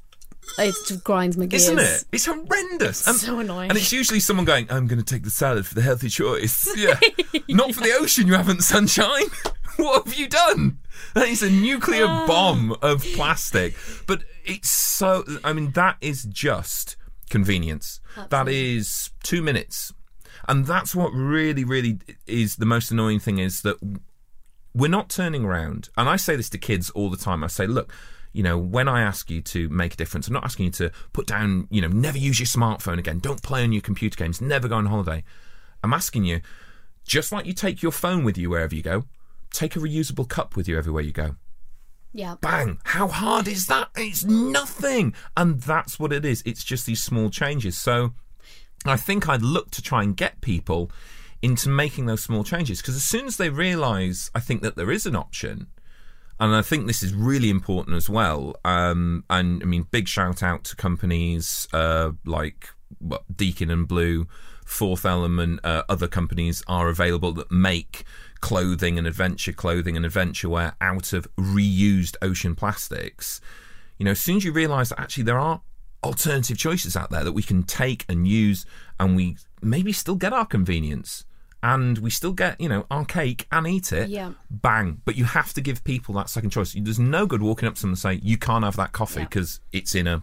it 0.58 0.74
just 0.86 1.04
grinds 1.04 1.36
my 1.36 1.46
gears. 1.46 1.64
Isn't 1.64 1.78
it? 1.78 2.04
It's 2.12 2.26
horrendous. 2.26 3.06
And, 3.06 3.16
so 3.16 3.38
annoying. 3.38 3.70
And 3.70 3.78
it's 3.78 3.92
usually 3.92 4.20
someone 4.20 4.46
going, 4.46 4.66
I'm 4.70 4.86
going 4.86 4.98
to 4.98 5.04
take 5.04 5.24
the 5.24 5.30
salad 5.30 5.66
for 5.66 5.74
the 5.74 5.82
healthy 5.82 6.08
choice. 6.08 6.68
Yeah. 6.76 6.98
yeah. 7.32 7.40
Not 7.48 7.74
for 7.74 7.82
the 7.82 7.92
ocean, 7.92 8.26
you 8.26 8.34
haven't, 8.34 8.62
sunshine. 8.62 9.26
what 9.76 10.06
have 10.06 10.14
you 10.14 10.28
done? 10.28 10.78
That 11.14 11.28
is 11.28 11.42
a 11.42 11.50
nuclear 11.50 12.06
ah. 12.06 12.26
bomb 12.26 12.76
of 12.82 13.02
plastic. 13.14 13.74
But 14.06 14.24
it's 14.44 14.70
so, 14.70 15.24
I 15.44 15.52
mean, 15.52 15.72
that 15.72 15.96
is 16.00 16.24
just 16.24 16.96
convenience. 17.30 18.00
Absolutely. 18.16 18.28
That 18.30 18.48
is 18.48 19.10
two 19.22 19.42
minutes. 19.42 19.92
And 20.46 20.66
that's 20.66 20.94
what 20.94 21.12
really, 21.12 21.64
really 21.64 21.98
is 22.26 22.56
the 22.56 22.66
most 22.66 22.90
annoying 22.90 23.20
thing 23.20 23.38
is 23.38 23.62
that 23.62 23.76
we're 24.74 24.88
not 24.88 25.08
turning 25.08 25.44
around. 25.44 25.90
And 25.96 26.08
I 26.08 26.16
say 26.16 26.36
this 26.36 26.48
to 26.50 26.58
kids 26.58 26.90
all 26.90 27.10
the 27.10 27.16
time. 27.16 27.44
I 27.44 27.48
say, 27.48 27.66
look, 27.66 27.92
you 28.38 28.44
know, 28.44 28.56
when 28.56 28.86
I 28.86 29.02
ask 29.02 29.28
you 29.30 29.42
to 29.42 29.68
make 29.68 29.94
a 29.94 29.96
difference, 29.96 30.28
I'm 30.28 30.34
not 30.34 30.44
asking 30.44 30.66
you 30.66 30.70
to 30.70 30.92
put 31.12 31.26
down, 31.26 31.66
you 31.72 31.80
know, 31.80 31.88
never 31.88 32.16
use 32.16 32.38
your 32.38 32.46
smartphone 32.46 32.96
again, 32.96 33.18
don't 33.18 33.42
play 33.42 33.64
on 33.64 33.72
your 33.72 33.82
computer 33.82 34.16
games, 34.16 34.40
never 34.40 34.68
go 34.68 34.76
on 34.76 34.86
holiday. 34.86 35.24
I'm 35.82 35.92
asking 35.92 36.22
you, 36.22 36.40
just 37.04 37.32
like 37.32 37.46
you 37.46 37.52
take 37.52 37.82
your 37.82 37.90
phone 37.90 38.22
with 38.22 38.38
you 38.38 38.48
wherever 38.48 38.76
you 38.76 38.82
go, 38.82 39.06
take 39.52 39.74
a 39.74 39.80
reusable 39.80 40.28
cup 40.28 40.54
with 40.54 40.68
you 40.68 40.78
everywhere 40.78 41.02
you 41.02 41.10
go. 41.10 41.34
Yeah. 42.12 42.36
Bang! 42.40 42.78
How 42.84 43.08
hard 43.08 43.48
is 43.48 43.66
that? 43.66 43.88
It's 43.96 44.22
nothing. 44.22 45.14
And 45.36 45.60
that's 45.60 45.98
what 45.98 46.12
it 46.12 46.24
is. 46.24 46.44
It's 46.46 46.62
just 46.62 46.86
these 46.86 47.02
small 47.02 47.30
changes. 47.30 47.76
So 47.76 48.12
I 48.86 48.96
think 48.96 49.28
I'd 49.28 49.42
look 49.42 49.72
to 49.72 49.82
try 49.82 50.04
and 50.04 50.16
get 50.16 50.42
people 50.42 50.92
into 51.42 51.68
making 51.68 52.06
those 52.06 52.22
small 52.22 52.44
changes 52.44 52.80
because 52.80 52.94
as 52.94 53.02
soon 53.02 53.26
as 53.26 53.36
they 53.36 53.50
realize, 53.50 54.30
I 54.32 54.38
think 54.38 54.62
that 54.62 54.76
there 54.76 54.92
is 54.92 55.06
an 55.06 55.16
option, 55.16 55.66
and 56.40 56.54
I 56.54 56.62
think 56.62 56.86
this 56.86 57.02
is 57.02 57.14
really 57.14 57.50
important 57.50 57.96
as 57.96 58.08
well. 58.08 58.56
Um, 58.64 59.24
and 59.28 59.62
I 59.62 59.66
mean, 59.66 59.86
big 59.90 60.08
shout 60.08 60.42
out 60.42 60.64
to 60.64 60.76
companies 60.76 61.66
uh, 61.72 62.12
like 62.24 62.68
well, 63.00 63.24
Deakin 63.34 63.70
and 63.70 63.88
Blue, 63.88 64.26
Fourth 64.64 65.04
Element, 65.04 65.60
uh, 65.64 65.82
other 65.88 66.08
companies 66.08 66.62
are 66.68 66.88
available 66.88 67.32
that 67.32 67.50
make 67.50 68.04
clothing 68.40 68.98
and 68.98 69.06
adventure 69.06 69.52
clothing 69.52 69.96
and 69.96 70.06
adventure 70.06 70.48
wear 70.48 70.74
out 70.80 71.12
of 71.12 71.26
reused 71.36 72.16
ocean 72.22 72.54
plastics. 72.54 73.40
You 73.98 74.04
know, 74.04 74.12
as 74.12 74.20
soon 74.20 74.36
as 74.36 74.44
you 74.44 74.52
realise 74.52 74.90
that 74.90 75.00
actually 75.00 75.24
there 75.24 75.38
are 75.38 75.60
alternative 76.04 76.56
choices 76.56 76.96
out 76.96 77.10
there 77.10 77.24
that 77.24 77.32
we 77.32 77.42
can 77.42 77.64
take 77.64 78.04
and 78.08 78.28
use, 78.28 78.64
and 79.00 79.16
we 79.16 79.36
maybe 79.60 79.92
still 79.92 80.14
get 80.14 80.32
our 80.32 80.46
convenience 80.46 81.24
and 81.62 81.98
we 81.98 82.10
still 82.10 82.32
get 82.32 82.60
you 82.60 82.68
know 82.68 82.86
our 82.90 83.04
cake 83.04 83.46
and 83.50 83.66
eat 83.66 83.92
it 83.92 84.08
yeah 84.08 84.32
bang 84.50 85.00
but 85.04 85.16
you 85.16 85.24
have 85.24 85.52
to 85.52 85.60
give 85.60 85.82
people 85.84 86.14
that 86.14 86.28
second 86.28 86.50
choice 86.50 86.74
there's 86.78 86.98
no 86.98 87.26
good 87.26 87.42
walking 87.42 87.68
up 87.68 87.74
to 87.74 87.80
them 87.80 87.90
and 87.90 87.98
say 87.98 88.14
you 88.22 88.38
can't 88.38 88.64
have 88.64 88.76
that 88.76 88.92
coffee 88.92 89.24
because 89.24 89.60
yeah. 89.72 89.80
it's 89.80 89.94
in 89.94 90.06
a 90.06 90.22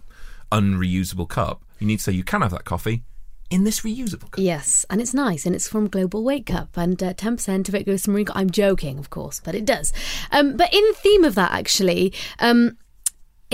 unreusable 0.52 1.26
cup 1.26 1.64
you 1.80 1.88
need 1.88 1.98
to 1.98 2.04
say 2.04 2.12
you 2.12 2.24
can 2.24 2.42
have 2.42 2.52
that 2.52 2.64
coffee 2.66 3.04
in 3.50 3.64
this 3.64 3.82
reusable 3.82 4.32
cup. 4.32 4.40
Yes, 4.40 4.86
and 4.90 5.00
it's 5.00 5.14
nice, 5.14 5.46
and 5.46 5.54
it's 5.54 5.68
from 5.68 5.88
Global 5.88 6.24
Wake 6.24 6.48
Cup, 6.48 6.76
and 6.78 7.02
uh, 7.02 7.14
ten 7.14 7.36
percent 7.36 7.70
of 7.70 7.76
it 7.76 7.86
goes 7.86 8.04
to 8.04 8.10
Marine. 8.10 8.26
I'm 8.34 8.50
joking, 8.50 8.98
of 8.98 9.10
course, 9.10 9.40
but 9.44 9.54
it 9.56 9.66
does. 9.66 9.94
Um, 10.32 10.58
but 10.58 10.74
in 10.74 10.94
theme 10.96 11.24
of 11.24 11.36
that, 11.36 11.52
actually, 11.52 12.14
um, 12.40 12.78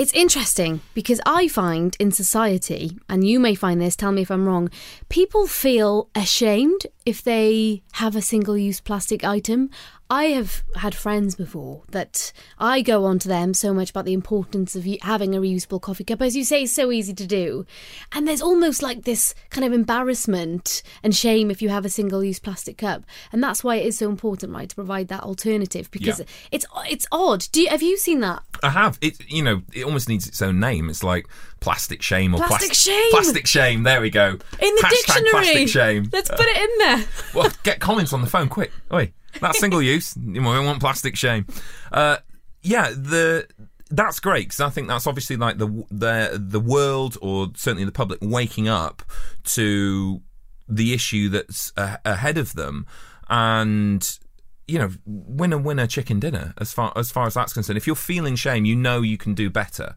It's 0.02 0.14
interesting 0.14 0.82
because 0.96 1.22
I 1.28 1.48
find 1.48 1.96
in 2.00 2.12
society, 2.12 2.98
and 3.08 3.24
you 3.24 3.40
may 3.40 3.54
find 3.54 3.80
this, 3.80 3.96
tell 3.96 4.12
me 4.12 4.24
if 4.24 4.32
I'm 4.32 4.48
wrong, 4.48 4.72
people 5.10 5.46
feel 5.46 6.10
ashamed 6.16 6.88
if 7.06 7.22
they 7.22 7.84
have 7.92 8.16
a 8.16 8.22
single 8.24 8.58
use 8.58 8.82
plastic 8.82 9.24
item. 9.24 9.70
I 10.13 10.26
have 10.26 10.62
had 10.76 10.93
friends 10.93 11.36
before 11.36 11.84
that 11.91 12.34
I 12.60 12.82
go 12.82 13.06
on 13.06 13.17
to 13.19 13.30
them 13.30 13.54
so 13.54 13.74
much 13.74 13.91
about 13.91 14.04
the 14.04 14.12
importance 14.12 14.76
of 14.76 14.86
having 15.04 15.34
a 15.34 15.39
reusable 15.39 15.82
coffee 15.82 16.04
cup. 16.04 16.21
As 16.21 16.36
you 16.36 16.43
say, 16.43 16.63
it's 16.63 16.74
so 16.74 16.91
easy 16.91 17.13
to 17.13 17.26
do. 17.26 17.65
And 18.12 18.28
there's 18.28 18.41
almost 18.41 18.84
like 18.84 19.04
this 19.06 19.34
kind 19.52 19.65
of 19.65 19.71
embarrassment 19.71 20.84
and 21.02 21.15
shame 21.15 21.50
if 21.50 21.62
you 21.62 21.69
have 21.69 21.86
a 21.86 21.89
single 21.89 22.21
use 22.26 22.39
plastic 22.39 22.78
cup. 22.78 23.04
And 23.32 23.41
that's 23.41 23.63
why 23.63 23.78
it 23.78 23.86
is 23.86 23.97
so 23.97 24.10
important, 24.10 24.52
right, 24.52 24.67
to 24.67 24.76
provide 24.76 25.08
that 25.08 25.24
alternative 25.24 25.89
because 25.91 26.19
Yeah. 26.19 26.26
it's 26.52 26.65
it's 26.89 27.08
odd. 27.13 27.47
Do 27.54 27.62
you, 27.62 27.69
have 27.69 27.82
you 27.82 27.95
seen 27.97 28.19
that? 28.19 28.43
I 28.62 28.69
have. 28.69 28.97
It 29.02 29.17
you 29.32 29.41
know, 29.43 29.62
it 29.74 29.86
almost 29.86 30.10
needs 30.10 30.28
its 30.28 30.41
own 30.41 30.60
name. 30.60 30.89
It's 30.89 31.04
like 31.06 31.26
plastic 31.62 32.02
shame 32.02 32.34
or 32.36 32.39
Plastic 32.39 32.71
plas- 32.71 32.78
shame. 32.82 33.12
Plastic 33.12 33.47
shame. 33.47 33.84
There 33.84 34.02
we 34.02 34.10
go. 34.10 34.32
In 34.60 34.76
the 34.76 34.82
Hashtag 34.84 34.89
dictionary. 34.89 35.32
Plastic 35.32 35.67
shame. 35.69 36.10
Let's 36.12 36.30
put 36.30 36.41
it 36.47 36.58
in 36.58 36.69
there. 36.80 37.06
well, 37.34 37.50
get 37.63 37.80
comments 37.80 38.12
on 38.12 38.19
the 38.19 38.28
phone 38.28 38.50
quick. 38.50 38.71
Oi, 38.91 39.13
that's 39.39 39.60
single 39.60 39.82
use. 39.82 40.15
You 40.17 40.41
know, 40.41 40.52
we 40.52 40.65
want 40.65 40.80
plastic 40.80 41.15
shame. 41.15 41.46
Uh, 41.91 42.17
yeah, 42.63 42.89
the 42.89 43.48
that's 43.89 44.20
great 44.20 44.46
because 44.48 44.62
I 44.62 44.70
think 44.70 44.88
that's 44.88 45.06
obviously 45.06 45.36
like 45.38 45.58
the 45.58 45.67
the 45.91 46.41
the 46.41 46.60
world 46.60 47.17
or 47.22 47.48
certainly 47.56 47.84
the 47.84 47.91
public 47.91 48.20
waking 48.22 48.67
up 48.67 49.04
to 49.46 50.22
the 50.67 50.94
issue 50.94 51.30
that's 51.30 51.74
a- 51.76 52.00
ahead 52.06 52.38
of 52.38 52.54
them 52.54 52.86
and 53.30 54.20
you 54.67 54.80
know 54.80 54.89
winner 55.06 55.58
winner 55.58 55.86
chicken 55.88 56.20
dinner 56.20 56.54
as 56.58 56.72
far 56.72 56.94
as 56.96 57.12
far 57.12 57.28
as 57.28 57.34
that's 57.34 57.52
concerned 57.52 57.76
if 57.76 57.86
you're 57.86 57.96
feeling 57.96 58.36
shame 58.36 58.63
you 58.63 58.76
know 58.76 59.02
you 59.02 59.17
can 59.17 59.34
do 59.34 59.50
better 59.50 59.94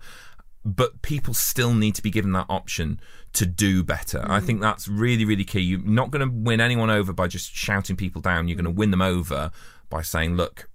but 0.65 1.03
people 1.03 1.35
still 1.35 1.75
need 1.75 1.95
to 1.95 2.03
be 2.03 2.11
given 2.11 2.33
that 2.33 2.47
option 2.49 2.99
to 3.35 3.45
do 3.45 3.83
better. 3.83 4.25
I 4.27 4.41
think 4.41 4.61
that's 4.61 4.89
really, 4.89 5.25
really 5.25 5.45
key. 5.45 5.61
You're 5.61 5.81
not 5.81 6.11
going 6.11 6.27
to 6.27 6.35
win 6.35 6.61
anyone 6.61 6.91
over 6.91 7.13
by 7.13 7.27
just 7.27 7.55
shouting 7.55 7.97
people 7.97 8.23
down. 8.23 8.49
You're 8.49 8.57
going 8.57 8.65
to 8.65 8.71
win 8.71 8.91
them 8.91 9.03
over 9.03 9.51
by 9.91 10.03
saying, 10.03 10.37
look, 10.37 10.69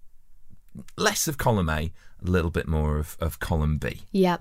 less 0.97 1.27
of 1.27 1.37
column 1.37 1.69
A, 1.69 1.91
a 2.23 2.29
little 2.29 2.51
bit 2.51 2.67
more 2.67 2.97
of, 2.97 3.17
of 3.19 3.39
column 3.39 3.77
B. 3.77 4.01
Yeah. 4.11 4.37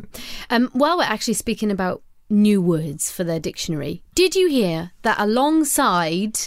Um, 0.50 0.68
while 0.72 0.98
we're 0.98 1.04
actually 1.04 1.34
speaking 1.34 1.70
about 1.70 2.02
new 2.28 2.60
words 2.60 3.10
for 3.10 3.24
their 3.24 3.40
dictionary, 3.40 4.02
did 4.14 4.34
you 4.34 4.48
hear 4.48 4.92
that 5.02 5.18
alongside 5.18 6.38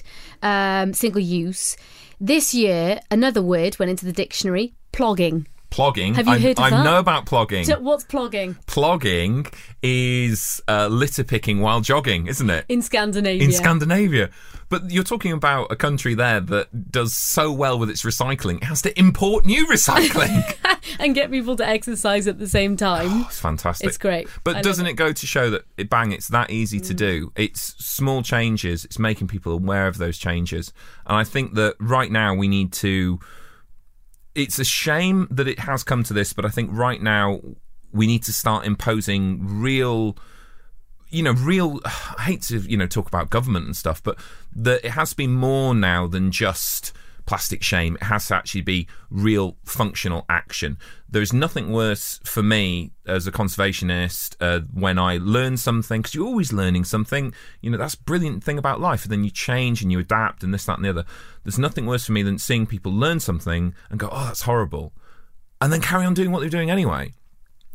um, 0.43 0.93
single 0.93 1.21
use, 1.21 1.75
this 2.19 2.53
year 2.53 2.99
another 3.09 3.41
word 3.41 3.79
went 3.79 3.89
into 3.89 4.05
the 4.05 4.13
dictionary? 4.13 4.75
Plogging. 4.93 5.47
Plogging. 5.71 6.15
Have 6.15 6.27
you 6.27 6.33
I, 6.33 6.39
heard 6.39 6.59
of 6.59 6.63
I 6.65 6.69
that? 6.69 6.83
know 6.83 6.99
about 6.99 7.25
plogging. 7.25 7.65
So 7.65 7.79
what's 7.79 8.03
plogging 8.03 8.55
plogging 8.65 9.51
is 9.81 10.61
uh, 10.67 10.87
litter 10.87 11.23
picking 11.23 11.61
while 11.61 11.81
jogging, 11.81 12.27
isn't 12.27 12.49
it? 12.49 12.65
in 12.67 12.81
Scandinavia? 12.81 13.41
in 13.43 13.51
Scandinavia. 13.51 14.29
But 14.69 14.89
you're 14.89 15.03
talking 15.03 15.33
about 15.33 15.69
a 15.69 15.75
country 15.75 16.13
there 16.13 16.39
that 16.39 16.91
does 16.91 17.13
so 17.13 17.51
well 17.51 17.77
with 17.77 17.89
its 17.89 18.03
recycling. 18.03 18.57
It 18.57 18.65
has 18.65 18.81
to 18.83 18.97
import 18.97 19.45
new 19.45 19.67
recycling. 19.67 20.55
and 20.99 21.13
get 21.13 21.29
people 21.29 21.55
to 21.57 21.67
exercise 21.67 22.27
at 22.27 22.39
the 22.39 22.47
same 22.47 22.77
time. 22.77 23.25
It's 23.31 23.39
fantastic. 23.39 23.87
It's 23.87 23.97
great. 23.97 24.27
But 24.43 24.57
I 24.57 24.61
doesn't 24.61 24.85
it. 24.85 24.91
it 24.91 24.93
go 24.93 25.11
to 25.11 25.25
show 25.27 25.49
that 25.49 25.63
it, 25.77 25.89
bang, 25.89 26.11
it's 26.11 26.27
that 26.29 26.49
easy 26.51 26.79
to 26.81 26.93
do? 26.93 27.31
It's 27.35 27.61
small 27.83 28.23
changes. 28.23 28.83
It's 28.83 28.99
making 28.99 29.27
people 29.27 29.53
aware 29.53 29.87
of 29.87 29.97
those 29.97 30.17
changes. 30.17 30.73
And 31.05 31.17
I 31.17 31.23
think 31.23 31.53
that 31.55 31.75
right 31.79 32.11
now 32.11 32.33
we 32.33 32.47
need 32.47 32.73
to. 32.73 33.19
It's 34.33 34.59
a 34.59 34.65
shame 34.65 35.27
that 35.31 35.47
it 35.47 35.59
has 35.59 35.83
come 35.83 36.03
to 36.03 36.13
this, 36.13 36.33
but 36.33 36.45
I 36.45 36.49
think 36.49 36.69
right 36.71 37.01
now 37.01 37.41
we 37.91 38.07
need 38.07 38.23
to 38.23 38.33
start 38.33 38.65
imposing 38.65 39.61
real 39.61 40.17
you 41.11 41.21
know, 41.21 41.33
real. 41.33 41.79
I 41.85 42.23
hate 42.23 42.41
to 42.43 42.59
you 42.59 42.77
know 42.77 42.87
talk 42.87 43.07
about 43.07 43.29
government 43.29 43.65
and 43.65 43.75
stuff, 43.75 44.01
but 44.01 44.17
that 44.55 44.83
it 44.85 44.91
has 44.91 45.11
to 45.11 45.17
be 45.17 45.27
more 45.27 45.75
now 45.75 46.07
than 46.07 46.31
just 46.31 46.93
plastic 47.25 47.63
shame. 47.63 47.95
It 47.95 48.05
has 48.05 48.27
to 48.27 48.35
actually 48.35 48.61
be 48.61 48.87
real 49.09 49.57
functional 49.65 50.25
action. 50.29 50.77
There 51.09 51.21
is 51.21 51.33
nothing 51.33 51.71
worse 51.71 52.19
for 52.23 52.41
me 52.41 52.91
as 53.05 53.27
a 53.27 53.31
conservationist 53.31 54.35
uh, 54.39 54.61
when 54.73 54.97
I 54.97 55.17
learn 55.17 55.57
something 55.57 56.01
because 56.01 56.15
you're 56.15 56.27
always 56.27 56.53
learning 56.53 56.85
something. 56.85 57.33
You 57.61 57.71
know 57.71 57.77
that's 57.77 57.95
a 57.95 58.03
brilliant 58.03 58.43
thing 58.43 58.57
about 58.57 58.79
life, 58.79 59.03
and 59.03 59.11
then 59.11 59.23
you 59.23 59.31
change 59.31 59.81
and 59.81 59.91
you 59.91 59.99
adapt 59.99 60.43
and 60.43 60.53
this, 60.53 60.65
that, 60.65 60.77
and 60.77 60.85
the 60.85 60.89
other. 60.89 61.05
There's 61.43 61.59
nothing 61.59 61.85
worse 61.85 62.05
for 62.05 62.11
me 62.11 62.23
than 62.23 62.37
seeing 62.37 62.65
people 62.65 62.93
learn 62.93 63.19
something 63.19 63.73
and 63.89 63.99
go, 63.99 64.09
"Oh, 64.11 64.25
that's 64.25 64.43
horrible," 64.43 64.93
and 65.59 65.71
then 65.71 65.81
carry 65.81 66.05
on 66.05 66.13
doing 66.13 66.31
what 66.31 66.39
they're 66.39 66.49
doing 66.49 66.71
anyway. 66.71 67.13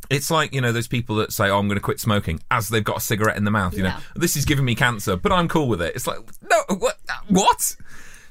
It's 0.09 0.31
like, 0.31 0.53
you 0.53 0.61
know, 0.61 0.71
those 0.71 0.87
people 0.87 1.17
that 1.17 1.33
say, 1.33 1.49
oh, 1.49 1.59
I'm 1.59 1.67
going 1.67 1.77
to 1.77 1.83
quit 1.83 1.99
smoking 1.99 2.39
as 2.49 2.69
they've 2.69 2.83
got 2.83 2.97
a 2.97 3.01
cigarette 3.01 3.35
in 3.35 3.43
the 3.43 3.51
mouth. 3.51 3.75
You 3.75 3.83
know, 3.83 3.95
this 4.15 4.37
is 4.37 4.45
giving 4.45 4.63
me 4.63 4.73
cancer, 4.73 5.17
but 5.17 5.33
I'm 5.33 5.49
cool 5.49 5.67
with 5.67 5.81
it. 5.81 5.95
It's 5.95 6.07
like, 6.07 6.19
no, 6.49 6.75
what? 6.75 6.97
What? 7.27 7.75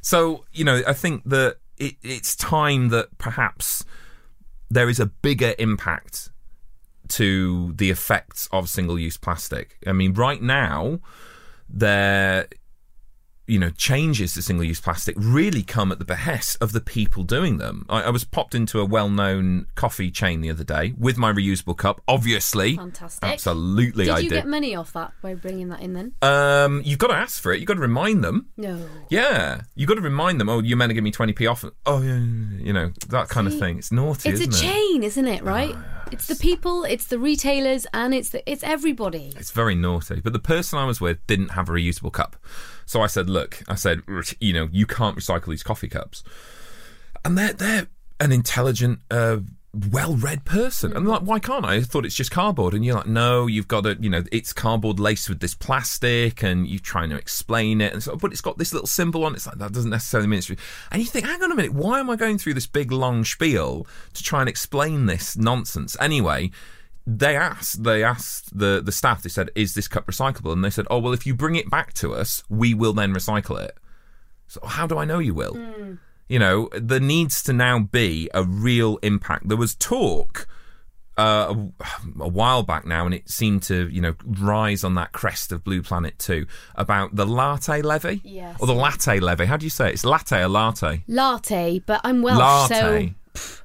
So, 0.00 0.44
you 0.52 0.64
know, 0.64 0.82
I 0.86 0.92
think 0.92 1.22
that 1.26 1.56
it, 1.76 1.96
it's 2.02 2.36
time 2.36 2.88
that 2.90 3.16
perhaps 3.18 3.84
there 4.70 4.88
is 4.88 5.00
a 5.00 5.06
bigger 5.06 5.54
impact 5.58 6.30
to 7.08 7.72
the 7.74 7.90
effects 7.90 8.48
of 8.52 8.68
single 8.68 8.98
use 8.98 9.16
plastic. 9.16 9.78
I 9.86 9.92
mean, 9.92 10.14
right 10.14 10.42
now, 10.42 11.00
there 11.68 12.48
you 13.46 13.58
know, 13.58 13.70
changes 13.70 14.34
to 14.34 14.42
single 14.42 14.64
use 14.64 14.80
plastic 14.80 15.14
really 15.18 15.62
come 15.62 15.92
at 15.92 15.98
the 15.98 16.04
behest 16.04 16.56
of 16.60 16.72
the 16.72 16.80
people 16.80 17.22
doing 17.22 17.58
them. 17.58 17.86
I, 17.88 18.02
I 18.02 18.10
was 18.10 18.24
popped 18.24 18.54
into 18.54 18.80
a 18.80 18.84
well 18.84 19.08
known 19.08 19.66
coffee 19.74 20.10
chain 20.10 20.40
the 20.40 20.50
other 20.50 20.64
day 20.64 20.94
with 20.98 21.16
my 21.16 21.32
reusable 21.32 21.76
cup, 21.76 22.00
obviously. 22.08 22.76
Fantastic. 22.76 23.22
Absolutely, 23.28 24.06
Did 24.06 24.14
I 24.14 24.18
you 24.18 24.28
did. 24.28 24.34
get 24.36 24.46
money 24.48 24.74
off 24.74 24.92
that 24.94 25.12
by 25.22 25.34
bringing 25.34 25.68
that 25.68 25.80
in 25.80 25.92
then? 25.92 26.12
um, 26.22 26.82
you've 26.84 26.98
got 26.98 27.08
to 27.08 27.14
ask 27.14 27.40
for 27.40 27.52
it. 27.52 27.58
You've 27.58 27.68
got 27.68 27.74
to 27.74 27.80
remind 27.80 28.24
them. 28.24 28.48
No. 28.56 28.84
Yeah, 29.10 29.62
you've 29.74 29.88
got 29.88 29.94
to 29.94 30.00
remind 30.00 30.40
them. 30.40 30.48
Oh, 30.48 30.60
you're 30.60 30.76
meant 30.76 30.90
to 30.90 30.94
give 30.94 31.04
me 31.04 31.10
twenty 31.12 31.32
p 31.32 31.46
off. 31.46 31.64
Oh, 31.86 32.02
yeah, 32.02 32.18
you 32.18 32.72
know 32.72 32.92
that 33.08 33.28
kind 33.28 33.46
of 33.46 33.58
thing. 33.58 33.78
It's 33.78 33.92
naughty, 33.92 34.28
It's 34.30 34.40
a 34.40 34.44
it? 34.44 34.52
chain, 34.52 35.02
isn't 35.02 35.26
it? 35.26 35.42
Right? 35.42 35.74
It's 36.12 36.26
the 36.26 36.36
people, 36.36 36.84
it's 36.84 37.06
the 37.06 37.18
retailers, 37.18 37.86
and 37.92 38.14
it's 38.14 38.30
the, 38.30 38.48
it's 38.50 38.62
everybody. 38.62 39.32
It's 39.36 39.50
very 39.50 39.74
naughty. 39.74 40.20
But 40.20 40.32
the 40.32 40.38
person 40.38 40.78
I 40.78 40.84
was 40.84 41.00
with 41.00 41.24
didn't 41.26 41.50
have 41.50 41.68
a 41.68 41.72
reusable 41.72 42.12
cup. 42.12 42.36
So 42.86 43.02
I 43.02 43.08
said, 43.08 43.28
look, 43.28 43.62
I 43.68 43.74
said, 43.74 44.02
you 44.40 44.52
know, 44.52 44.68
you 44.72 44.86
can't 44.86 45.16
recycle 45.16 45.46
these 45.46 45.64
coffee 45.64 45.88
cups. 45.88 46.22
And 47.24 47.36
they're, 47.36 47.52
they're 47.52 47.88
an 48.20 48.32
intelligent, 48.32 49.00
uh, 49.10 49.38
well-read 49.90 50.44
person. 50.44 50.96
And 50.96 51.06
like, 51.06 51.20
why 51.20 51.38
can't 51.38 51.64
I? 51.64 51.74
I 51.74 51.80
thought 51.82 52.06
it's 52.06 52.14
just 52.14 52.30
cardboard. 52.30 52.72
And 52.72 52.84
you're 52.84 52.94
like, 52.94 53.06
no, 53.08 53.46
you've 53.46 53.68
got 53.68 53.82
to, 53.84 53.96
you 54.00 54.08
know, 54.08 54.22
it's 54.30 54.52
cardboard 54.52 54.98
laced 54.98 55.28
with 55.28 55.40
this 55.40 55.54
plastic 55.54 56.42
and 56.42 56.66
you're 56.66 56.78
trying 56.78 57.10
to 57.10 57.16
explain 57.16 57.80
it. 57.80 57.92
And 57.92 58.02
so, 58.02 58.16
but 58.16 58.32
it's 58.32 58.40
got 58.40 58.56
this 58.56 58.72
little 58.72 58.86
symbol 58.86 59.24
on 59.24 59.32
it. 59.32 59.36
It's 59.36 59.46
like, 59.46 59.58
that 59.58 59.72
doesn't 59.72 59.90
necessarily 59.90 60.28
mean 60.28 60.38
it's. 60.38 60.48
And 60.48 61.02
you 61.02 61.04
think, 61.04 61.26
hang 61.26 61.42
on 61.42 61.52
a 61.52 61.54
minute, 61.54 61.74
why 61.74 62.00
am 62.00 62.08
I 62.08 62.16
going 62.16 62.38
through 62.38 62.54
this 62.54 62.66
big 62.66 62.92
long 62.92 63.24
spiel 63.24 63.86
to 64.14 64.22
try 64.22 64.40
and 64.40 64.48
explain 64.48 65.06
this 65.06 65.36
nonsense? 65.36 65.96
Anyway, 66.00 66.52
they 67.06 67.36
asked 67.36 67.84
they 67.84 68.02
asked 68.02 68.58
the 68.58 68.82
the 68.84 68.90
staff 68.92 69.22
they 69.22 69.28
said 69.28 69.50
is 69.54 69.74
this 69.74 69.86
cup 69.86 70.06
recyclable 70.06 70.52
and 70.52 70.64
they 70.64 70.70
said 70.70 70.86
oh 70.90 70.98
well 70.98 71.12
if 71.12 71.24
you 71.26 71.34
bring 71.34 71.54
it 71.54 71.70
back 71.70 71.92
to 71.92 72.12
us 72.14 72.42
we 72.48 72.74
will 72.74 72.92
then 72.92 73.14
recycle 73.14 73.60
it 73.60 73.76
so 74.48 74.60
how 74.66 74.86
do 74.86 74.98
i 74.98 75.04
know 75.04 75.18
you 75.20 75.32
will 75.32 75.56
you 76.28 76.38
know 76.38 76.68
there 76.74 76.98
needs 77.00 77.42
to 77.44 77.52
now 77.52 77.78
be 77.78 78.28
a 78.34 78.42
real 78.42 78.96
impact 79.02 79.46
there 79.48 79.56
was 79.56 79.74
talk 79.76 80.48
uh, 81.18 81.54
a, 81.80 82.24
a 82.24 82.28
while 82.28 82.62
back 82.62 82.84
now, 82.84 83.06
and 83.06 83.14
it 83.14 83.26
seemed 83.30 83.62
to, 83.62 83.88
you 83.88 84.02
know, 84.02 84.14
rise 84.22 84.84
on 84.84 84.96
that 84.96 85.12
crest 85.12 85.50
of 85.50 85.64
Blue 85.64 85.80
Planet 85.80 86.18
2 86.18 86.46
about 86.74 87.16
the 87.16 87.24
latte 87.24 87.80
levy, 87.80 88.20
Yes. 88.22 88.58
or 88.60 88.66
the 88.66 88.74
latte 88.74 89.18
levy. 89.18 89.46
How 89.46 89.56
do 89.56 89.64
you 89.64 89.70
say 89.70 89.88
it? 89.88 89.94
It's 89.94 90.04
latte 90.04 90.42
or 90.42 90.48
latte? 90.48 91.04
Latte, 91.08 91.78
but 91.86 92.02
I'm 92.04 92.20
Welsh, 92.20 92.38
Latte. 92.38 93.06
so 93.08 93.14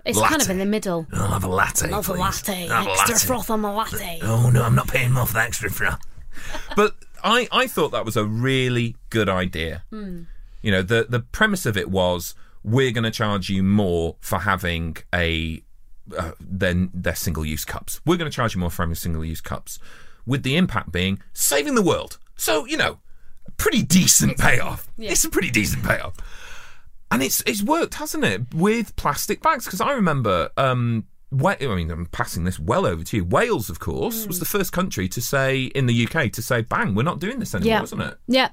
pff, 0.02 0.10
it's 0.10 0.22
kind 0.22 0.42
of 0.42 0.50
in 0.50 0.58
the 0.58 0.66
middle. 0.66 1.08
I'll 1.14 1.28
have 1.28 1.44
a 1.44 1.48
latte. 1.48 1.90
Love 1.90 2.10
a 2.10 2.14
please. 2.14 2.20
latte, 2.20 2.68
I'll 2.70 2.84
have 2.84 2.88
a 2.88 2.92
extra 2.92 3.14
latte. 3.14 3.28
froth 3.28 3.50
on 3.50 3.62
my 3.62 3.72
latte. 3.74 4.20
Oh 4.24 4.50
no, 4.50 4.64
I'm 4.64 4.76
not 4.76 4.88
paying 4.88 5.12
more 5.12 5.26
for 5.26 5.34
the 5.34 5.42
extra 5.42 5.70
froth. 5.70 6.00
but 6.76 6.96
I, 7.24 7.48
I 7.52 7.68
thought 7.68 7.92
that 7.92 8.06
was 8.06 8.18
a 8.18 8.26
really 8.26 8.96
good 9.10 9.30
idea. 9.30 9.84
You 9.92 10.72
know, 10.72 10.82
the 10.82 11.06
the 11.10 11.20
premise 11.20 11.66
of 11.66 11.78
it 11.78 11.90
was 11.90 12.36
we're 12.64 12.92
going 12.92 13.04
to 13.04 13.12
charge 13.12 13.50
you 13.50 13.64
more 13.64 14.16
for 14.22 14.40
having 14.40 14.98
a 15.14 15.64
uh, 16.18 16.32
than 16.40 16.92
their 16.94 17.16
single 17.16 17.46
use 17.46 17.66
cups. 17.66 18.02
We're 18.06 18.18
going 18.18 18.30
to 18.30 18.36
charge 18.36 18.56
you 18.56 18.60
more 18.60 18.70
for 18.70 18.84
having 18.84 18.96
single 18.96 19.26
use 19.26 19.42
cups, 19.42 19.80
with 20.26 20.44
the 20.44 20.58
impact 20.58 20.92
being 20.92 21.22
saving 21.34 21.76
the 21.76 21.82
world. 21.82 22.18
So 22.36 22.66
you 22.66 22.78
know, 22.78 23.00
pretty 23.58 23.84
decent 23.84 24.38
payoff. 24.38 24.88
It's 24.98 25.24
a 25.24 25.30
pretty 25.30 25.52
decent 25.52 25.84
payoff. 25.84 26.16
And 27.12 27.22
it's 27.22 27.44
it's 27.46 27.62
worked, 27.62 27.96
hasn't 27.96 28.24
it, 28.24 28.54
with 28.54 28.96
plastic 28.96 29.42
bags? 29.42 29.66
Because 29.66 29.82
I 29.82 29.92
remember, 29.92 30.50
um, 30.58 31.06
I 31.34 31.56
mean, 31.76 31.92
I'm 31.92 32.06
passing 32.08 32.44
this 32.44 32.60
well 32.60 32.86
over 32.86 33.04
to 33.04 33.18
you. 33.18 33.24
Wales, 33.26 33.70
of 33.70 33.80
course, 33.80 34.28
was 34.28 34.40
the 34.40 34.46
first 34.46 34.74
country 34.74 35.08
to 35.10 35.22
say 35.22 35.64
in 35.64 35.86
the 35.86 36.08
UK 36.08 36.32
to 36.34 36.42
say, 36.42 36.62
"Bang, 36.62 36.96
we're 36.96 37.04
not 37.04 37.20
doing 37.20 37.40
this 37.40 37.54
anymore," 37.56 37.70
Yeah. 37.70 37.80
wasn't 37.82 38.02
it? 38.02 38.18
Yeah, 38.28 38.50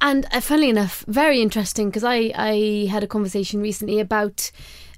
and 0.00 0.26
uh, 0.32 0.40
funnily 0.40 0.70
enough, 0.70 1.04
very 1.08 1.40
interesting 1.40 1.88
because 1.90 2.04
I 2.04 2.32
I 2.36 2.88
had 2.90 3.02
a 3.02 3.06
conversation 3.08 3.60
recently 3.60 3.98
about 4.00 4.50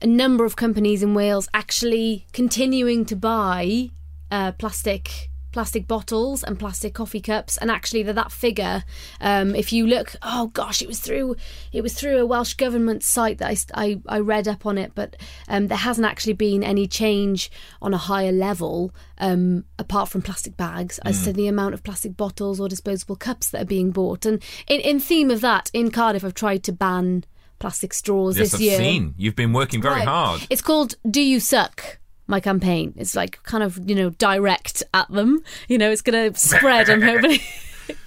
a 0.02 0.06
number 0.06 0.44
of 0.44 0.56
companies 0.56 1.02
in 1.02 1.14
Wales 1.14 1.48
actually 1.54 2.26
continuing 2.32 3.04
to 3.06 3.16
buy 3.16 3.90
uh, 4.30 4.52
plastic 4.52 5.30
plastic 5.54 5.86
bottles 5.86 6.42
and 6.42 6.58
plastic 6.58 6.94
coffee 6.94 7.20
cups 7.20 7.56
and 7.58 7.70
actually 7.70 8.02
that 8.02 8.16
that 8.16 8.32
figure 8.32 8.82
um, 9.20 9.54
if 9.54 9.72
you 9.72 9.86
look 9.86 10.16
oh 10.22 10.48
gosh 10.48 10.82
it 10.82 10.88
was 10.88 10.98
through 10.98 11.36
it 11.72 11.80
was 11.80 11.94
through 11.94 12.18
a 12.18 12.26
Welsh 12.26 12.54
government 12.54 13.04
site 13.04 13.38
that 13.38 13.48
I, 13.76 13.80
I, 13.86 14.00
I 14.16 14.18
read 14.18 14.48
up 14.48 14.66
on 14.66 14.76
it 14.78 14.90
but 14.96 15.14
um, 15.46 15.68
there 15.68 15.78
hasn't 15.78 16.08
actually 16.08 16.32
been 16.32 16.64
any 16.64 16.88
change 16.88 17.52
on 17.80 17.94
a 17.94 17.98
higher 17.98 18.32
level 18.32 18.92
um, 19.18 19.64
apart 19.78 20.08
from 20.08 20.22
plastic 20.22 20.56
bags 20.56 20.98
as 21.04 21.22
to 21.22 21.32
the 21.32 21.46
amount 21.46 21.74
of 21.74 21.84
plastic 21.84 22.16
bottles 22.16 22.58
or 22.58 22.68
disposable 22.68 23.14
cups 23.14 23.48
that 23.50 23.62
are 23.62 23.64
being 23.76 23.92
bought 23.92 24.26
and 24.26 24.42
in, 24.66 24.80
in 24.80 24.98
theme 24.98 25.30
of 25.30 25.40
that 25.40 25.70
in 25.72 25.92
Cardiff 25.92 26.24
I've 26.24 26.34
tried 26.34 26.64
to 26.64 26.72
ban 26.72 27.22
plastic 27.60 27.94
straws 27.94 28.36
Yes, 28.36 28.46
this 28.50 28.54
I've 28.56 28.60
year 28.60 28.78
seen. 28.78 29.14
You've 29.16 29.36
been 29.36 29.52
working 29.52 29.80
very 29.80 30.00
Right. 30.00 30.08
hard. 30.08 30.44
It's 30.50 30.62
called 30.62 30.96
Do 31.08 31.22
You 31.22 31.38
Suck? 31.38 32.00
My 32.26 32.40
campaign. 32.40 32.94
It's 32.96 33.14
like 33.14 33.42
kind 33.42 33.62
of, 33.62 33.78
you 33.88 33.94
know, 33.94 34.10
direct 34.10 34.82
at 34.94 35.10
them. 35.10 35.42
You 35.68 35.78
know, 35.78 35.90
it's 35.90 36.02
going 36.02 36.32
to 36.32 36.38
spread, 36.38 36.88
I'm 36.88 37.02
hoping. 37.02 37.40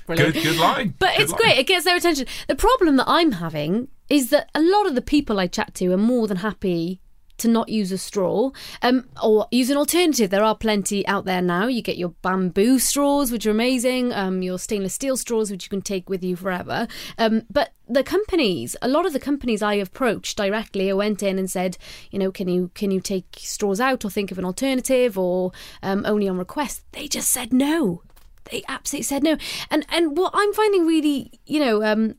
Good, 0.08 0.34
good 0.34 0.58
line. 0.58 0.96
But 0.98 1.16
Good 1.18 1.24
it's 1.24 1.32
line. 1.34 1.42
great. 1.42 1.58
It 1.60 1.68
gets 1.68 1.84
their 1.84 1.98
attention. 1.98 2.26
The 2.48 2.56
problem 2.56 2.96
that 2.96 3.08
I'm 3.08 3.34
having 3.34 3.90
is 4.10 4.30
that 4.30 4.50
a 4.56 4.62
lot 4.62 4.88
of 4.88 4.96
the 4.96 5.02
people 5.02 5.38
I 5.40 5.48
chat 5.48 5.76
to 5.76 5.92
are 5.92 5.98
more 5.98 6.28
than 6.28 6.38
happy 6.38 7.02
to 7.38 7.48
not 7.48 7.70
use 7.70 7.92
a 7.92 7.98
straw 7.98 8.52
um, 8.82 9.08
or 9.24 9.48
use 9.52 9.70
an 9.70 9.78
alternative. 9.78 10.30
There 10.30 10.44
are 10.44 10.56
plenty 10.56 11.06
out 11.08 11.26
there 11.26 11.42
now. 11.42 11.68
You 11.68 11.82
get 11.82 11.98
your 11.98 12.10
bamboo 12.22 12.80
straws, 12.80 13.32
which 13.32 13.46
are 13.46 13.52
amazing, 13.52 14.14
um, 14.14 14.42
your 14.42 14.60
stainless 14.60 14.94
steel 14.94 15.18
straws, 15.18 15.52
which 15.52 15.66
you 15.66 15.70
can 15.70 15.82
take 15.82 16.10
with 16.10 16.24
you 16.24 16.36
forever. 16.36 16.88
Um, 17.18 17.44
but 17.50 17.74
the 17.88 18.04
companies, 18.04 18.76
a 18.82 18.88
lot 18.88 19.06
of 19.06 19.14
the 19.14 19.20
companies 19.20 19.62
I 19.62 19.76
approached 19.76 20.38
directly, 20.38 20.90
I 20.90 20.94
went 20.94 21.24
in 21.24 21.40
and 21.40 21.50
said, 21.50 21.78
you 22.12 22.20
know, 22.20 22.32
can 22.32 22.48
you 22.48 22.72
can 22.74 22.92
you 22.92 23.00
take 23.00 23.38
straws 23.40 23.80
out 23.80 24.04
or 24.04 24.10
think 24.10 24.32
of 24.32 24.38
an 24.38 24.46
alternative 24.46 25.18
or 25.18 25.52
um, 25.82 26.06
only 26.06 26.28
on 26.28 26.38
request? 26.38 26.84
They 26.92 27.08
just 27.08 27.30
said 27.30 27.54
no. 27.54 28.04
They 28.52 28.64
absolutely 28.68 29.04
said 29.04 29.24
no. 29.24 29.38
And 29.70 29.86
and 29.90 30.18
what 30.18 30.32
I'm 30.34 30.54
finding 30.54 30.86
really, 30.86 31.40
you 31.46 31.60
know, 31.60 31.84
um, 31.84 32.16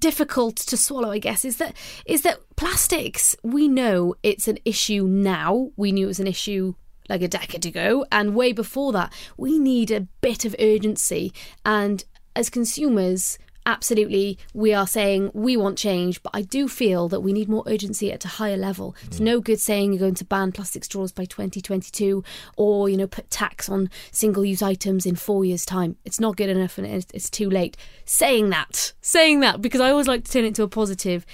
difficult 0.00 0.56
to 0.56 0.76
swallow, 0.76 1.10
I 1.10 1.18
guess, 1.18 1.44
is 1.44 1.56
that 1.56 1.74
is 2.04 2.22
that 2.22 2.38
plastics. 2.56 3.36
We 3.42 3.68
know 3.68 4.14
it's 4.22 4.48
an 4.48 4.58
issue 4.64 5.06
now. 5.06 5.70
We 5.76 5.92
knew 5.92 6.06
it 6.06 6.08
was 6.08 6.20
an 6.20 6.26
issue 6.26 6.74
like 7.08 7.22
a 7.22 7.28
decade 7.28 7.66
ago, 7.66 8.04
and 8.10 8.34
way 8.34 8.52
before 8.52 8.92
that. 8.92 9.12
We 9.36 9.58
need 9.58 9.90
a 9.90 10.06
bit 10.20 10.44
of 10.44 10.56
urgency, 10.58 11.32
and 11.64 12.04
as 12.34 12.50
consumers. 12.50 13.38
Absolutely, 13.66 14.38
we 14.54 14.72
are 14.72 14.86
saying 14.86 15.32
we 15.34 15.56
want 15.56 15.76
change, 15.76 16.22
but 16.22 16.30
I 16.32 16.42
do 16.42 16.68
feel 16.68 17.08
that 17.08 17.20
we 17.20 17.32
need 17.32 17.48
more 17.48 17.64
urgency 17.66 18.12
at 18.12 18.24
a 18.24 18.28
higher 18.28 18.56
level. 18.56 18.94
It's 19.06 19.18
no 19.18 19.40
good 19.40 19.60
saying 19.60 19.92
you're 19.92 19.98
going 19.98 20.14
to 20.14 20.24
ban 20.24 20.52
plastic 20.52 20.84
straws 20.84 21.10
by 21.10 21.24
2022 21.24 22.22
or, 22.56 22.88
you 22.88 22.96
know, 22.96 23.08
put 23.08 23.28
tax 23.28 23.68
on 23.68 23.90
single 24.12 24.44
use 24.44 24.62
items 24.62 25.04
in 25.04 25.16
four 25.16 25.44
years' 25.44 25.66
time. 25.66 25.96
It's 26.04 26.20
not 26.20 26.36
good 26.36 26.48
enough 26.48 26.78
and 26.78 26.86
it's, 26.86 27.06
it's 27.12 27.28
too 27.28 27.50
late. 27.50 27.76
Saying 28.04 28.50
that, 28.50 28.92
saying 29.00 29.40
that, 29.40 29.60
because 29.60 29.80
I 29.80 29.90
always 29.90 30.06
like 30.06 30.22
to 30.24 30.30
turn 30.30 30.44
it 30.44 30.54
to 30.54 30.62
a 30.62 30.68
positive. 30.68 31.26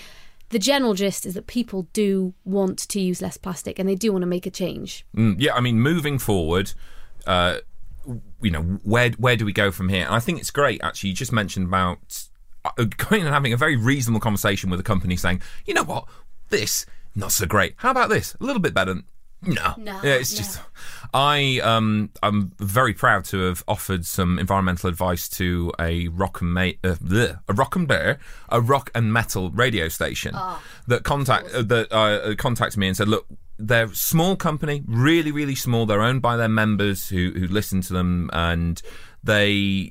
The 0.49 0.59
general 0.59 0.95
gist 0.95 1.27
is 1.27 1.35
that 1.35 1.47
people 1.47 1.87
do 1.92 2.33
want 2.45 2.79
to 2.79 3.01
use 3.01 3.21
less 3.21 3.37
plastic 3.37 3.79
and 3.79 3.87
they 3.87 3.95
do 3.95 4.11
want 4.11 4.23
to 4.23 4.27
make 4.27 4.47
a 4.47 4.51
change. 4.51 5.05
Mm, 5.14 5.37
yeah, 5.38 5.55
I 5.55 5.61
mean, 5.61 5.81
moving 5.81 6.18
forward, 6.18 6.73
uh, 7.27 7.59
you 8.40 8.50
know, 8.50 8.62
where 8.82 9.10
where 9.12 9.36
do 9.36 9.44
we 9.44 9.52
go 9.52 9.70
from 9.70 9.88
here? 9.88 10.04
And 10.06 10.14
I 10.14 10.20
think 10.20 10.40
it's 10.40 10.50
great. 10.50 10.80
Actually, 10.82 11.10
you 11.10 11.16
just 11.16 11.32
mentioned 11.32 11.66
about 11.66 11.98
uh, 12.64 12.70
going 12.96 13.22
and 13.22 13.32
having 13.34 13.52
a 13.52 13.56
very 13.56 13.76
reasonable 13.76 14.20
conversation 14.20 14.70
with 14.70 14.80
a 14.80 14.84
company, 14.84 15.16
saying, 15.16 15.42
you 15.66 15.74
know 15.74 15.84
what, 15.84 16.06
this 16.50 16.86
not 17.14 17.32
so 17.32 17.46
great. 17.46 17.74
How 17.76 17.90
about 17.90 18.08
this? 18.08 18.34
A 18.40 18.44
little 18.44 18.62
bit 18.62 18.72
better. 18.74 18.96
No, 19.44 19.74
No, 19.76 20.00
yeah, 20.04 20.14
it's 20.14 20.32
no. 20.32 20.38
just. 20.38 20.60
I 21.12 21.60
um 21.64 22.10
I'm 22.22 22.52
very 22.58 22.94
proud 22.94 23.24
to 23.26 23.40
have 23.40 23.64
offered 23.66 24.06
some 24.06 24.38
environmental 24.38 24.88
advice 24.88 25.28
to 25.30 25.72
a 25.80 26.06
rock 26.08 26.40
and 26.40 26.54
ma- 26.54 26.78
uh, 26.84 26.94
bleh, 26.94 27.40
a 27.48 27.52
rock 27.52 27.74
and 27.74 27.88
bear 27.88 28.20
a 28.50 28.60
rock 28.60 28.90
and 28.94 29.12
metal 29.12 29.50
radio 29.50 29.88
station 29.88 30.36
that 30.86 31.02
contact 31.02 31.52
uh, 31.52 31.62
that 31.62 31.92
uh, 31.92 32.34
contacted 32.36 32.78
me 32.78 32.86
and 32.88 32.96
said, 32.96 33.08
look. 33.08 33.26
They're 33.66 33.87
a 33.87 33.94
small 33.94 34.37
company, 34.37 34.83
really, 34.87 35.31
really 35.31 35.55
small. 35.55 35.87
They're 35.87 36.03
owned 36.03 36.22
by 36.22 36.37
their 36.37 36.48
members 36.48 37.09
who 37.09 37.33
who 37.33 37.46
listen 37.46 37.81
to 37.83 37.92
them, 37.92 38.31
and 38.33 38.83
they 39.22 39.90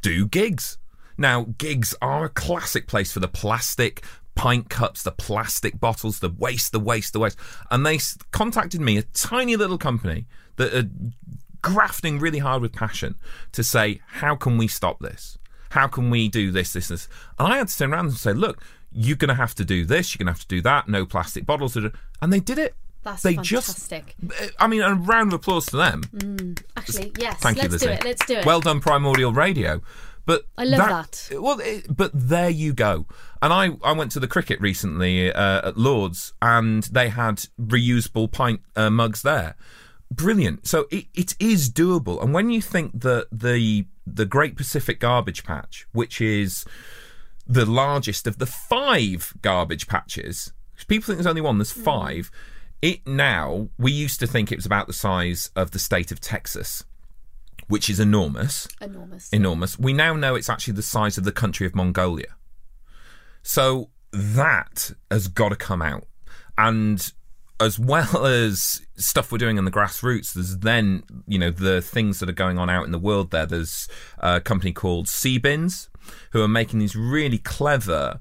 do 0.00 0.26
gigs. 0.26 0.78
Now, 1.16 1.46
gigs 1.58 1.94
are 2.02 2.24
a 2.24 2.28
classic 2.30 2.88
place 2.88 3.12
for 3.12 3.20
the 3.20 3.28
plastic 3.28 4.02
pint 4.34 4.68
cups, 4.70 5.02
the 5.02 5.12
plastic 5.12 5.78
bottles, 5.78 6.20
the 6.20 6.30
waste, 6.30 6.72
the 6.72 6.80
waste, 6.80 7.12
the 7.12 7.20
waste. 7.20 7.38
And 7.70 7.86
they 7.86 7.98
contacted 8.30 8.80
me, 8.80 8.96
a 8.96 9.02
tiny 9.02 9.56
little 9.56 9.78
company 9.78 10.26
that 10.56 10.74
are 10.74 10.88
grafting 11.60 12.18
really 12.18 12.38
hard 12.38 12.62
with 12.62 12.72
passion 12.72 13.14
to 13.52 13.62
say, 13.62 14.00
how 14.06 14.34
can 14.34 14.58
we 14.58 14.66
stop 14.66 14.98
this? 15.00 15.38
How 15.70 15.86
can 15.86 16.10
we 16.10 16.28
do 16.28 16.50
this, 16.50 16.72
this, 16.72 16.88
this? 16.88 17.08
And 17.38 17.52
I 17.52 17.58
had 17.58 17.68
to 17.68 17.78
turn 17.78 17.92
around 17.92 18.06
and 18.06 18.14
say, 18.14 18.32
look, 18.32 18.62
you're 18.90 19.16
going 19.16 19.28
to 19.28 19.34
have 19.34 19.54
to 19.54 19.64
do 19.64 19.84
this, 19.84 20.12
you're 20.12 20.18
going 20.18 20.32
to 20.32 20.38
have 20.38 20.46
to 20.46 20.54
do 20.54 20.60
that, 20.62 20.88
no 20.88 21.06
plastic 21.06 21.46
bottles. 21.46 21.76
And 21.76 22.32
they 22.32 22.40
did 22.40 22.58
it. 22.58 22.74
That's 23.02 23.22
they 23.22 23.34
fantastic. 23.34 24.14
just, 24.18 24.52
I 24.58 24.66
mean, 24.66 24.82
a 24.82 24.94
round 24.94 25.32
of 25.32 25.40
applause 25.40 25.66
to 25.66 25.76
them. 25.76 26.54
Actually, 26.76 27.12
yes, 27.18 27.40
Thank 27.40 27.56
you, 27.56 27.62
let's 27.62 27.72
Lizzie. 27.72 27.86
do 27.86 27.92
it. 27.92 28.04
Let's 28.04 28.26
do 28.26 28.34
it. 28.36 28.46
Well 28.46 28.60
done, 28.60 28.80
Primordial 28.80 29.32
Radio. 29.32 29.82
But 30.24 30.46
I 30.56 30.64
love 30.64 30.88
that. 30.88 31.30
Well, 31.40 31.58
it, 31.60 31.86
but 31.94 32.12
there 32.14 32.48
you 32.48 32.72
go. 32.72 33.06
And 33.40 33.52
I, 33.52 33.70
I 33.82 33.92
went 33.92 34.12
to 34.12 34.20
the 34.20 34.28
cricket 34.28 34.60
recently 34.60 35.32
uh, 35.32 35.68
at 35.68 35.76
Lords, 35.76 36.32
and 36.40 36.84
they 36.84 37.08
had 37.08 37.46
reusable 37.60 38.30
pint 38.30 38.60
uh, 38.76 38.88
mugs 38.88 39.22
there. 39.22 39.56
Brilliant. 40.12 40.68
So 40.68 40.86
it, 40.92 41.06
it 41.14 41.34
is 41.40 41.68
doable. 41.68 42.22
And 42.22 42.32
when 42.32 42.50
you 42.50 42.62
think 42.62 43.00
that 43.00 43.26
the 43.32 43.86
the 44.06 44.26
Great 44.26 44.56
Pacific 44.56 45.00
Garbage 45.00 45.44
Patch, 45.44 45.86
which 45.92 46.20
is 46.20 46.64
the 47.46 47.66
largest 47.66 48.26
of 48.26 48.38
the 48.38 48.46
five 48.46 49.34
garbage 49.42 49.86
patches. 49.86 50.52
People 50.88 51.06
think 51.06 51.18
there's 51.18 51.26
only 51.26 51.40
one, 51.40 51.58
there's 51.58 51.72
five. 51.72 52.30
It 52.82 53.06
now, 53.06 53.68
we 53.78 53.92
used 53.92 54.18
to 54.20 54.26
think 54.26 54.50
it 54.50 54.56
was 54.56 54.66
about 54.66 54.88
the 54.88 54.92
size 54.92 55.50
of 55.54 55.70
the 55.70 55.78
state 55.78 56.10
of 56.10 56.20
Texas, 56.20 56.84
which 57.68 57.88
is 57.88 58.00
enormous. 58.00 58.66
Enormous. 58.80 59.28
Enormous. 59.30 59.78
We 59.78 59.92
now 59.92 60.14
know 60.14 60.34
it's 60.34 60.50
actually 60.50 60.74
the 60.74 60.82
size 60.82 61.16
of 61.16 61.22
the 61.22 61.32
country 61.32 61.64
of 61.64 61.76
Mongolia. 61.76 62.34
So 63.42 63.90
that 64.12 64.90
has 65.12 65.28
got 65.28 65.50
to 65.50 65.56
come 65.56 65.80
out. 65.80 66.06
And 66.58 67.12
as 67.60 67.78
well 67.78 68.26
as 68.26 68.82
stuff 68.96 69.30
we're 69.30 69.38
doing 69.38 69.58
in 69.58 69.64
the 69.64 69.70
grassroots, 69.70 70.34
there's 70.34 70.58
then, 70.58 71.04
you 71.26 71.38
know, 71.38 71.50
the 71.50 71.80
things 71.80 72.18
that 72.18 72.28
are 72.28 72.32
going 72.32 72.58
on 72.58 72.68
out 72.68 72.84
in 72.84 72.90
the 72.90 72.98
world 72.98 73.30
there. 73.30 73.46
There's 73.46 73.88
a 74.18 74.40
company 74.40 74.72
called 74.72 75.06
Seabins 75.06 75.88
who 76.32 76.42
are 76.42 76.48
making 76.48 76.80
these 76.80 76.96
really 76.96 77.38
clever 77.38 78.18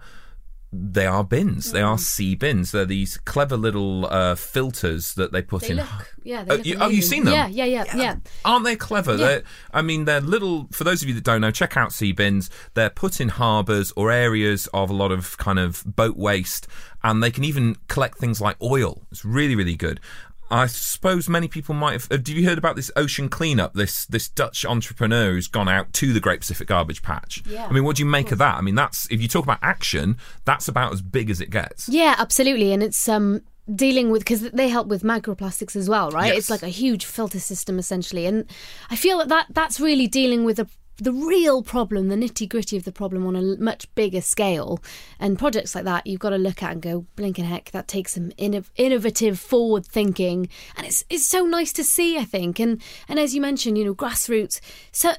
they 0.74 1.06
are 1.06 1.24
bins. 1.24 1.72
They 1.74 1.82
are 1.82 1.98
sea 1.98 2.34
bins. 2.36 2.72
They're 2.72 2.86
these 2.86 3.18
clever 3.18 3.58
little 3.58 4.06
uh, 4.06 4.36
filters 4.36 5.16
that 5.16 5.32
they 5.34 5.42
put 5.42 5.64
They 5.64 5.72
in. 5.72 5.78
look, 5.78 6.16
yeah. 6.24 6.44
They 6.44 6.54
Oh, 6.54 6.58
you- 6.58 6.76
oh, 6.80 6.88
you've 6.88 6.92
amazing. 6.94 7.02
seen 7.10 7.24
them? 7.26 7.34
Yeah, 7.34 7.48
yeah, 7.48 7.66
yeah, 7.84 7.96
yeah. 7.98 8.16
Aren't 8.46 8.64
they 8.66 8.76
clever? 8.78 9.12
Yeah. 9.12 9.18
They're, 9.18 9.44
I 9.74 9.82
mean, 9.82 10.06
they're 10.06 10.22
little. 10.22 10.68
For 10.72 10.84
those 10.84 11.02
of 11.04 11.10
you 11.10 11.16
that 11.16 11.24
don't 11.26 11.42
know, 11.42 11.52
check 11.52 11.76
out 11.76 11.92
sea 11.92 12.14
bins. 12.14 12.50
They're 12.74 12.90
put 12.90 13.20
in 13.20 13.30
harbours 13.30 13.92
or 13.98 14.12
areas 14.12 14.68
of 14.74 14.90
a 14.90 14.94
lot 14.94 15.12
of 15.12 15.38
kind 15.38 15.60
of 15.60 15.84
boat 15.86 16.16
waste, 16.16 16.68
and 17.04 17.22
they 17.22 17.32
can 17.32 17.44
even 17.44 17.76
collect 17.88 18.18
things 18.18 18.40
like 18.40 18.56
oil. 18.62 19.02
It's 19.12 19.26
really, 19.26 19.56
really 19.56 19.76
good. 19.76 20.00
I 20.52 20.66
suppose 20.68 21.30
many 21.30 21.48
people 21.48 21.74
might 21.74 21.94
have. 21.94 22.08
Have 22.12 22.28
you 22.28 22.46
heard 22.46 22.58
about 22.58 22.76
this 22.76 22.92
ocean 22.96 23.30
cleanup? 23.30 23.74
This 23.74 24.06
this 24.06 24.28
Dutch 24.28 24.66
entrepreneur 24.66 25.32
who's 25.32 25.48
gone 25.48 25.70
out 25.70 25.94
to 25.94 26.12
the 26.12 26.20
Great 26.20 26.42
Pacific 26.42 26.68
Garbage 26.68 27.02
Patch. 27.02 27.42
Yeah. 27.48 27.66
I 27.66 27.72
mean, 27.72 27.86
what 27.86 27.96
do 27.96 28.04
you 28.04 28.10
make 28.10 28.32
of 28.32 28.38
that? 28.40 28.56
I 28.56 28.62
mean, 28.62 28.76
that's 28.76 29.10
if 29.10 29.22
you 29.22 29.28
talk 29.28 29.44
about 29.44 29.60
action, 29.62 30.18
that's 30.44 30.68
about 30.68 30.92
as 30.92 31.02
big 31.02 31.30
as 31.30 31.40
it 31.40 31.50
gets. 31.50 31.88
Yeah, 31.88 32.16
absolutely, 32.18 32.74
and 32.74 32.84
it's 32.84 33.08
um 33.08 33.42
dealing 33.74 34.10
with 34.10 34.22
because 34.22 34.42
they 34.42 34.68
help 34.68 34.88
with 34.88 35.04
microplastics 35.04 35.76
as 35.76 35.88
well, 35.88 36.12
right? 36.12 36.28
Yes. 36.28 36.38
It's 36.38 36.50
like 36.50 36.64
a 36.64 36.68
huge 36.68 37.06
filter 37.06 37.40
system 37.40 37.80
essentially, 37.80 38.26
and 38.26 38.46
I 38.90 38.98
feel 38.98 39.20
that, 39.20 39.30
that 39.30 39.48
that's 39.52 39.80
really 39.80 40.08
dealing 40.08 40.44
with 40.44 40.58
the 40.58 40.68
the 41.02 41.12
real 41.12 41.64
problem, 41.64 42.10
the 42.10 42.16
nitty 42.16 42.48
gritty 42.48 42.78
of 42.78 42.84
the 42.84 42.92
problem 42.92 43.26
on 43.26 43.36
a 43.36 43.42
much 43.42 43.94
bigger 43.96 44.22
scale. 44.22 44.80
And 45.20 45.40
projects 45.40 45.74
like 45.74 45.84
that, 45.86 46.06
you've 46.06 46.20
got 46.20 46.30
to 46.30 46.38
look 46.38 46.62
at 46.62 46.74
and 46.74 46.82
go, 46.82 47.08
blinking 47.16 47.46
heck, 47.46 47.72
that 47.72 47.88
takes 47.88 48.14
some 48.14 48.30
inno- 48.38 48.70
innovative, 48.76 49.40
forward 49.40 49.84
thinking, 49.84 50.48
and 50.78 50.86
it's 50.86 51.04
it's 51.10 51.26
so 51.26 51.44
nice 51.44 51.74
to 51.74 51.84
see. 51.84 52.20
I 52.20 52.24
think, 52.24 52.60
and 52.60 52.80
and 53.10 53.20
as 53.20 53.34
you 53.34 53.42
mentioned, 53.42 53.80
you 53.80 53.86
know, 53.86 53.96
grassroots. 53.96 54.60
So 54.92 55.14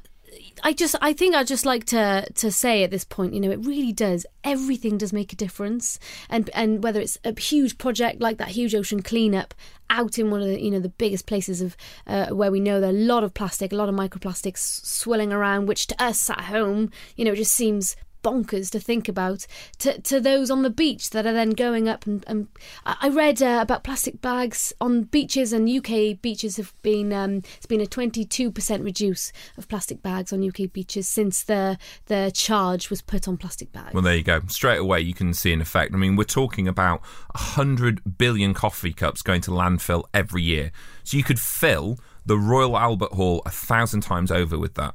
I 0.62 0.73
just 0.73 0.95
I 1.01 1.12
think 1.12 1.35
I'd 1.35 1.47
just 1.47 1.66
like 1.66 1.85
to 1.87 2.27
to 2.35 2.51
say 2.51 2.85
at 2.85 2.90
this 2.90 3.05
point, 3.05 3.35
you 3.35 3.40
know, 3.40 3.51
it 3.51 3.64
really 3.64 3.92
does. 3.92 4.27
Everything 4.45 4.99
does 4.99 5.12
make 5.12 5.33
a 5.33 5.37
difference, 5.37 5.99
and 6.29 6.49
and 6.55 6.83
whether 6.83 7.01
it's 7.01 7.18
a 7.25 7.38
huge 7.38 7.79
project 7.79 8.21
like 8.21 8.38
that 8.38 8.49
huge 8.49 8.75
ocean 8.75 9.03
cleanup 9.03 9.55
out 9.90 10.18
in 10.18 10.31
one 10.31 10.40
of 10.40 10.49
the 10.49 10.61
you 10.61 10.71
know 10.71 10.81
the 10.81 10.88
biggest 10.88 11.27
places 11.27 11.61
of 11.61 11.77
uh, 12.07 12.29
where 12.29 12.51
we 12.51 12.61
know 12.61 12.81
there 12.81 12.90
are 12.90 12.95
a 12.95 12.97
lot 12.97 13.25
of 13.25 13.35
plastic, 13.35 13.73
a 13.73 13.77
lot 13.77 13.88
of 13.88 13.95
microplastics 13.95 14.85
swirling 14.85 15.33
around, 15.33 15.66
which 15.66 15.87
to 15.88 16.03
us 16.03 16.31
at 16.31 16.40
home, 16.42 16.90
you 17.16 17.25
know, 17.25 17.35
just 17.35 17.53
seems 17.53 17.97
bonkers 18.22 18.70
to 18.70 18.80
think 18.80 19.08
about 19.08 19.46
to, 19.78 20.00
to 20.02 20.20
those 20.20 20.50
on 20.50 20.62
the 20.62 20.70
beach 20.70 21.11
that 21.11 21.26
are 21.26 21.32
then 21.32 21.50
going 21.50 21.88
up 21.88 22.06
and, 22.06 22.24
and 22.26 22.48
I 22.85 23.08
read 23.08 23.42
uh, 23.42 23.58
about 23.61 23.85
plastic 23.85 24.20
bags 24.20 24.72
on 24.80 25.02
beaches 25.02 25.52
and 25.52 25.68
UK 25.68 26.20
beaches 26.20 26.56
have 26.56 26.72
been 26.82 27.12
um, 27.12 27.42
it's 27.56 27.66
been 27.66 27.80
a 27.80 27.87
22% 27.87 28.85
reduce 28.85 29.32
of 29.56 29.68
plastic 29.68 30.02
bags 30.02 30.32
on 30.32 30.46
UK 30.46 30.72
beaches 30.72 31.08
since 31.08 31.42
the 31.42 31.78
the 32.06 32.30
charge 32.35 32.90
was 32.90 33.02
put 33.02 33.28
on 33.28 33.37
plastic 33.37 33.72
bags. 33.72 33.94
Well, 33.94 34.02
there 34.02 34.16
you 34.16 34.22
go. 34.22 34.40
Straight 34.48 34.78
away, 34.78 35.00
you 35.00 35.14
can 35.14 35.35
see 35.35 35.52
an 35.52 35.61
effect. 35.61 35.94
I 35.94 35.96
mean, 35.96 36.16
we're 36.16 36.24
talking 36.24 36.68
about 36.68 37.00
100 37.35 38.18
billion 38.18 38.54
coffee 38.54 38.92
cups 38.92 39.22
going 39.22 39.40
to 39.42 39.50
landfill 39.50 40.04
every 40.14 40.42
year. 40.42 40.72
So 41.04 41.16
you 41.16 41.24
could 41.24 41.40
fill 41.40 41.98
the 42.24 42.38
Royal 42.38 42.76
Albert 42.76 43.12
Hall 43.12 43.42
a 43.44 43.50
thousand 43.50 44.02
times 44.02 44.30
over 44.30 44.58
with 44.58 44.74
that. 44.74 44.94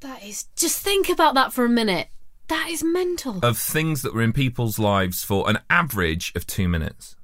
that 0.00 0.22
is 0.24 0.44
just 0.56 0.80
think 0.80 1.08
about 1.08 1.34
that 1.34 1.52
for 1.52 1.64
a 1.64 1.68
minute. 1.68 2.08
That 2.48 2.68
is 2.70 2.84
mental. 2.84 3.38
Of 3.42 3.58
things 3.58 4.02
that 4.02 4.14
were 4.14 4.22
in 4.22 4.32
people's 4.32 4.78
lives 4.78 5.24
for 5.24 5.48
an 5.48 5.58
average 5.70 6.32
of 6.34 6.46
two 6.46 6.68
minutes. 6.68 7.16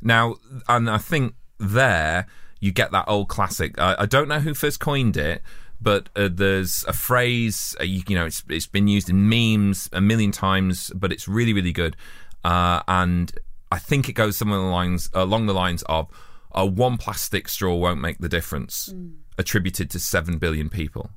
Now, 0.00 0.36
and 0.68 0.88
I 0.88 0.98
think 0.98 1.34
there 1.58 2.26
you 2.60 2.72
get 2.72 2.92
that 2.92 3.04
old 3.06 3.28
classic. 3.28 3.78
I, 3.78 3.96
I 4.00 4.06
don't 4.06 4.28
know 4.28 4.40
who 4.40 4.54
first 4.54 4.80
coined 4.80 5.16
it, 5.16 5.42
but 5.80 6.08
uh, 6.16 6.28
there's 6.32 6.84
a 6.88 6.92
phrase, 6.92 7.76
uh, 7.80 7.84
you, 7.84 8.02
you 8.08 8.14
know, 8.14 8.26
it's, 8.26 8.42
it's 8.48 8.66
been 8.66 8.88
used 8.88 9.10
in 9.10 9.28
memes 9.28 9.88
a 9.92 10.00
million 10.00 10.32
times, 10.32 10.90
but 10.94 11.12
it's 11.12 11.28
really, 11.28 11.52
really 11.52 11.72
good. 11.72 11.96
Uh, 12.42 12.82
and 12.88 13.32
I 13.70 13.78
think 13.78 14.08
it 14.08 14.14
goes 14.14 14.36
somewhere 14.36 14.58
along 14.58 14.70
the 14.70 14.74
lines, 14.74 15.10
along 15.12 15.46
the 15.46 15.54
lines 15.54 15.82
of 15.82 16.08
uh, 16.52 16.66
one 16.66 16.96
plastic 16.96 17.48
straw 17.48 17.74
won't 17.74 18.00
make 18.00 18.18
the 18.18 18.28
difference, 18.28 18.94
attributed 19.36 19.90
to 19.90 20.00
7 20.00 20.38
billion 20.38 20.70
people. 20.70 21.10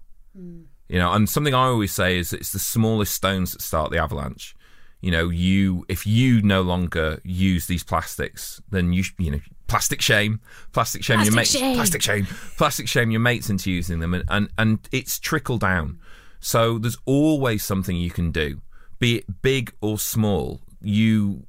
You 0.89 0.99
know, 0.99 1.11
and 1.11 1.27
something 1.29 1.53
I 1.53 1.65
always 1.65 1.91
say 1.91 2.17
is 2.17 2.31
it's 2.33 2.51
the 2.53 2.59
smallest 2.59 3.13
stones 3.13 3.51
that 3.51 3.61
start 3.61 3.91
the 3.91 3.97
avalanche. 3.97 4.55
You 5.01 5.11
know, 5.11 5.29
you 5.29 5.85
if 5.89 6.07
you 6.07 6.41
no 6.41 6.61
longer 6.61 7.19
use 7.23 7.67
these 7.67 7.83
plastics, 7.83 8.61
then 8.71 8.93
you 8.93 9.03
you 9.17 9.31
know 9.31 9.39
plastic 9.67 10.01
shame, 10.01 10.39
plastic 10.71 11.03
shame 11.03 11.21
your 11.21 11.33
mates, 11.33 11.51
Plastic 11.51 11.61
shame. 11.61 11.75
plastic 11.75 12.01
shame, 12.01 12.27
plastic 12.57 12.87
shame 12.87 13.11
your 13.11 13.19
mates 13.19 13.49
into 13.49 13.69
using 13.71 13.99
them, 13.99 14.13
and, 14.13 14.23
and 14.29 14.49
and 14.57 14.79
it's 14.91 15.19
trickle 15.19 15.57
down. 15.57 15.99
So 16.39 16.77
there's 16.79 16.97
always 17.05 17.63
something 17.63 17.95
you 17.95 18.11
can 18.11 18.31
do, 18.31 18.61
be 18.99 19.17
it 19.17 19.41
big 19.41 19.73
or 19.81 19.99
small. 19.99 20.61
You 20.81 21.45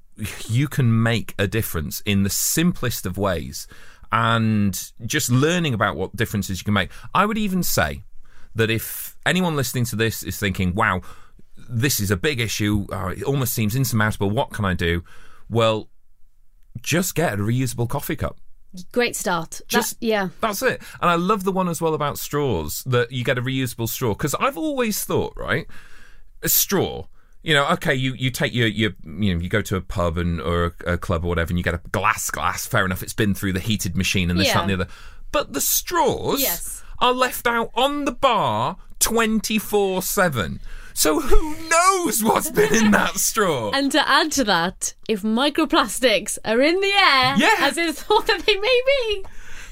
you 0.48 0.68
can 0.68 1.02
make 1.02 1.34
a 1.38 1.46
difference 1.46 2.02
in 2.04 2.24
the 2.24 2.30
simplest 2.30 3.06
of 3.06 3.16
ways, 3.16 3.66
and 4.12 4.92
just 5.06 5.30
learning 5.30 5.72
about 5.72 5.96
what 5.96 6.14
differences 6.16 6.60
you 6.60 6.64
can 6.64 6.74
make. 6.74 6.90
I 7.14 7.24
would 7.24 7.38
even 7.38 7.62
say 7.62 8.02
that 8.58 8.70
if 8.70 9.16
anyone 9.26 9.56
listening 9.56 9.84
to 9.86 9.96
this 9.96 10.22
is 10.22 10.38
thinking, 10.38 10.74
wow, 10.74 11.00
this 11.68 11.98
is 12.00 12.10
a 12.10 12.16
big 12.16 12.38
issue, 12.40 12.86
uh, 12.92 13.08
it 13.16 13.22
almost 13.24 13.54
seems 13.54 13.74
insurmountable, 13.74 14.30
what 14.30 14.50
can 14.50 14.64
I 14.64 14.74
do? 14.74 15.02
Well, 15.50 15.88
just 16.80 17.14
get 17.14 17.34
a 17.34 17.36
reusable 17.38 17.88
coffee 17.88 18.16
cup. 18.16 18.38
Great 18.92 19.16
start. 19.16 19.50
That- 19.52 19.68
Just 19.68 19.96
yeah. 20.00 20.28
That's 20.40 20.62
it. 20.62 20.82
And 21.00 21.10
I 21.10 21.14
love 21.14 21.44
the 21.44 21.52
one 21.52 21.68
as 21.68 21.80
well 21.80 21.94
about 21.94 22.18
straws 22.18 22.82
that 22.84 23.10
you 23.10 23.24
get 23.24 23.38
a 23.38 23.42
reusable 23.42 23.88
straw 23.88 24.10
because 24.12 24.34
I've 24.38 24.58
always 24.58 25.02
thought, 25.04 25.32
right, 25.36 25.66
a 26.42 26.48
straw. 26.48 27.06
You 27.42 27.54
know, 27.54 27.66
okay, 27.70 27.94
you, 27.94 28.12
you 28.14 28.30
take 28.30 28.52
your, 28.54 28.66
your 28.66 28.90
you 29.04 29.34
know 29.34 29.40
you 29.40 29.48
go 29.48 29.62
to 29.62 29.76
a 29.76 29.80
pub 29.80 30.18
and 30.18 30.40
or 30.40 30.74
a, 30.86 30.94
a 30.94 30.98
club 30.98 31.24
or 31.24 31.28
whatever, 31.28 31.50
and 31.50 31.58
you 31.58 31.64
get 31.64 31.74
a 31.74 31.80
glass 31.92 32.30
glass. 32.30 32.66
Fair 32.66 32.84
enough, 32.84 33.02
it's 33.02 33.14
been 33.14 33.32
through 33.34 33.54
the 33.54 33.60
heated 33.60 33.96
machine 33.96 34.28
and 34.30 34.38
this 34.38 34.48
Yeah. 34.48 34.54
that 34.54 34.60
and 34.62 34.70
the 34.70 34.74
other. 34.74 34.88
But 35.32 35.52
the 35.54 35.60
straws 35.60 36.40
Yes. 36.42 36.82
Are 37.00 37.12
left 37.12 37.46
out 37.46 37.70
on 37.74 38.04
the 38.04 38.12
bar 38.12 38.76
twenty 38.98 39.58
four 39.58 40.02
seven. 40.02 40.60
So 40.94 41.20
who 41.20 41.54
knows 41.68 42.24
what's 42.24 42.50
been 42.50 42.74
in 42.74 42.90
that 42.90 43.16
straw? 43.18 43.70
And 43.74 43.92
to 43.92 44.08
add 44.08 44.32
to 44.32 44.44
that, 44.44 44.94
if 45.08 45.22
microplastics 45.22 46.38
are 46.44 46.60
in 46.60 46.80
the 46.80 46.88
air, 46.92 47.34
Yeah. 47.36 47.54
as 47.60 47.76
it's 47.78 48.02
thought 48.02 48.26
that 48.26 48.44
they 48.46 48.56
may 48.56 48.82
be, 48.86 49.24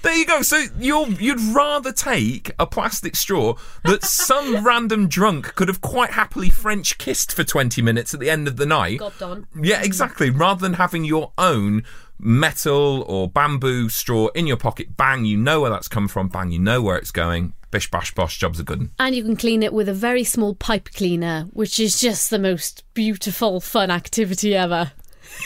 There 0.03 0.15
you 0.15 0.25
go. 0.25 0.43
So 0.43 0.63
you're, 0.79 1.09
you'd 1.09 1.41
rather 1.53 1.91
take 1.91 2.53
a 2.61 2.67
plastic 2.67 3.17
straw 3.17 3.55
that 3.83 4.05
some 4.05 4.65
random 4.65 5.09
drunk 5.09 5.57
could 5.57 5.67
have 5.67 5.81
quite 5.81 6.11
happily 6.13 6.49
French 6.49 6.97
kissed 6.99 7.33
for 7.35 7.43
20 7.43 7.83
minutes 7.83 8.15
at 8.15 8.21
the 8.21 8.31
end 8.31 8.47
of 8.47 8.57
the 8.57 8.67
night. 8.67 9.01
got 9.01 9.19
done. 9.19 9.49
Yeah, 9.61 9.83
exactly. 9.83 10.31
Rather 10.31 10.61
than 10.61 10.75
having 10.75 11.05
your 11.05 11.33
own 11.39 11.83
metal 12.19 13.05
or 13.09 13.29
bamboo 13.29 13.89
straw 13.89 14.29
in 14.29 14.47
your 14.47 14.57
pocket, 14.57 14.97
bang, 14.97 15.25
you 15.25 15.37
know 15.37 15.61
where 15.61 15.71
that's 15.71 15.89
come 15.89 16.09
from, 16.09 16.29
bang, 16.29 16.51
you 16.51 16.59
know 16.59 16.83
where 16.83 16.97
it's 16.97 17.11
going. 17.11 17.53
Bish 17.71 17.91
bash 17.91 18.15
bosh, 18.15 18.39
jobs 18.39 18.61
are 18.61 18.65
good. 18.65 18.91
And 18.99 19.15
you 19.15 19.23
can 19.23 19.37
clean 19.37 19.63
it 19.63 19.73
with 19.73 19.89
a 19.89 19.95
very 19.95 20.25
small 20.25 20.55
pipe 20.55 20.91
cleaner, 20.95 21.47
which 21.53 21.81
is 21.81 22.01
just 22.01 22.31
the 22.31 22.39
most 22.39 22.85
beautiful, 22.95 23.61
fun 23.61 23.91
activity 23.91 24.55
ever. 24.55 24.93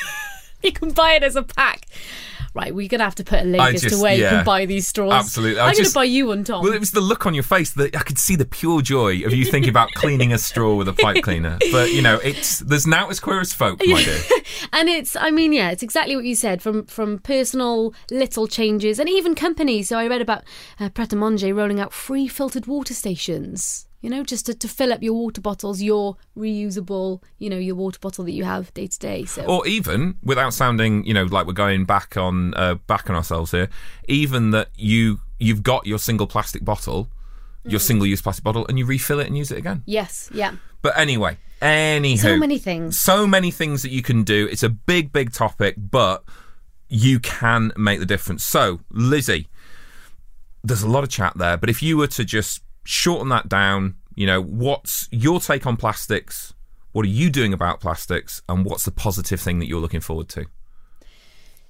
you 0.62 0.72
can 0.72 0.90
buy 0.90 1.14
it 1.14 1.22
as 1.22 1.36
a 1.36 1.42
pack. 1.42 1.86
Right, 2.52 2.74
we're 2.74 2.88
gonna 2.88 3.04
have 3.04 3.14
to 3.16 3.24
put 3.24 3.40
a 3.40 3.44
link 3.44 3.74
as 3.74 3.82
to 3.82 4.02
where 4.02 4.14
you 4.14 4.24
can 4.24 4.44
buy 4.44 4.66
these 4.66 4.88
straws. 4.88 5.12
Absolutely. 5.12 5.60
I 5.60 5.68
I'm 5.68 5.76
gonna 5.76 5.90
buy 5.90 6.04
you 6.04 6.26
one, 6.26 6.42
Tom. 6.42 6.64
Well, 6.64 6.72
it 6.72 6.80
was 6.80 6.90
the 6.90 7.00
look 7.00 7.24
on 7.26 7.34
your 7.34 7.44
face 7.44 7.70
that 7.72 7.94
I 7.94 8.00
could 8.00 8.18
see 8.18 8.34
the 8.34 8.44
pure 8.44 8.82
joy 8.82 9.24
of 9.24 9.32
you 9.32 9.44
thinking 9.44 9.70
about 9.70 9.90
cleaning 9.94 10.32
a 10.32 10.38
straw 10.38 10.74
with 10.74 10.88
a 10.88 10.92
pipe 10.92 11.22
cleaner. 11.22 11.58
But 11.70 11.92
you 11.92 12.02
know, 12.02 12.16
it's 12.16 12.58
there's 12.58 12.86
now 12.86 13.08
as 13.08 13.20
queer 13.20 13.40
as 13.40 13.52
folk, 13.52 13.80
my 13.86 14.02
dear. 14.02 14.20
and 14.72 14.88
it's 14.88 15.16
i 15.16 15.30
mean 15.30 15.52
yeah 15.52 15.70
it's 15.70 15.82
exactly 15.82 16.16
what 16.16 16.24
you 16.24 16.34
said 16.34 16.62
from 16.62 16.84
from 16.86 17.18
personal 17.18 17.94
little 18.10 18.46
changes 18.46 18.98
and 18.98 19.08
even 19.08 19.34
companies 19.34 19.88
so 19.88 19.98
i 19.98 20.06
read 20.06 20.20
about 20.20 20.44
uh, 20.78 20.88
pret 20.88 21.12
a 21.12 21.16
manger 21.16 21.54
rolling 21.54 21.80
out 21.80 21.92
free 21.92 22.28
filtered 22.28 22.66
water 22.66 22.94
stations 22.94 23.86
you 24.00 24.10
know 24.10 24.22
just 24.24 24.46
to, 24.46 24.54
to 24.54 24.68
fill 24.68 24.92
up 24.92 25.02
your 25.02 25.12
water 25.14 25.40
bottles 25.40 25.82
your 25.82 26.16
reusable 26.36 27.22
you 27.38 27.50
know 27.50 27.58
your 27.58 27.74
water 27.74 27.98
bottle 28.00 28.24
that 28.24 28.32
you 28.32 28.44
have 28.44 28.72
day 28.74 28.86
to 28.86 28.98
day 28.98 29.24
so. 29.24 29.44
Or 29.44 29.66
even 29.66 30.16
without 30.22 30.54
sounding 30.54 31.04
you 31.04 31.14
know 31.14 31.24
like 31.24 31.46
we're 31.46 31.52
going 31.52 31.84
back 31.84 32.16
on 32.16 32.54
uh, 32.54 32.74
back 32.86 33.10
on 33.10 33.16
ourselves 33.16 33.50
here 33.50 33.68
even 34.08 34.50
that 34.52 34.68
you 34.76 35.20
you've 35.38 35.62
got 35.62 35.86
your 35.86 35.98
single 35.98 36.26
plastic 36.26 36.64
bottle 36.64 37.08
Mm. 37.64 37.72
your 37.72 37.80
single 37.80 38.06
use 38.06 38.22
plastic 38.22 38.42
bottle 38.42 38.66
and 38.68 38.78
you 38.78 38.86
refill 38.86 39.20
it 39.20 39.26
and 39.26 39.36
use 39.36 39.52
it 39.52 39.58
again. 39.58 39.82
Yes 39.84 40.30
yeah. 40.32 40.54
But 40.80 40.96
anyway 40.96 41.36
anywho. 41.60 42.18
So 42.18 42.36
many 42.38 42.56
things. 42.56 42.98
So 42.98 43.26
many 43.26 43.50
things 43.50 43.82
that 43.82 43.90
you 43.90 44.00
can 44.00 44.22
do. 44.22 44.48
It's 44.50 44.62
a 44.62 44.70
big 44.70 45.12
big 45.12 45.30
topic 45.34 45.74
but 45.76 46.24
you 46.88 47.20
can 47.20 47.70
make 47.76 48.00
the 48.00 48.06
difference. 48.06 48.44
So 48.44 48.80
lizzie 48.90 49.46
there's 50.64 50.82
a 50.82 50.88
lot 50.88 51.04
of 51.04 51.10
chat 51.10 51.34
there 51.36 51.58
but 51.58 51.68
if 51.68 51.82
you 51.82 51.98
were 51.98 52.06
to 52.06 52.24
just 52.24 52.62
shorten 52.90 53.28
that 53.28 53.48
down 53.48 53.94
you 54.14 54.26
know 54.26 54.42
what's 54.42 55.08
your 55.12 55.40
take 55.40 55.66
on 55.66 55.76
plastics 55.76 56.52
what 56.92 57.04
are 57.04 57.08
you 57.08 57.30
doing 57.30 57.52
about 57.52 57.80
plastics 57.80 58.42
and 58.48 58.64
what's 58.64 58.84
the 58.84 58.90
positive 58.90 59.40
thing 59.40 59.60
that 59.60 59.66
you're 59.66 59.80
looking 59.80 60.00
forward 60.00 60.28
to 60.28 60.46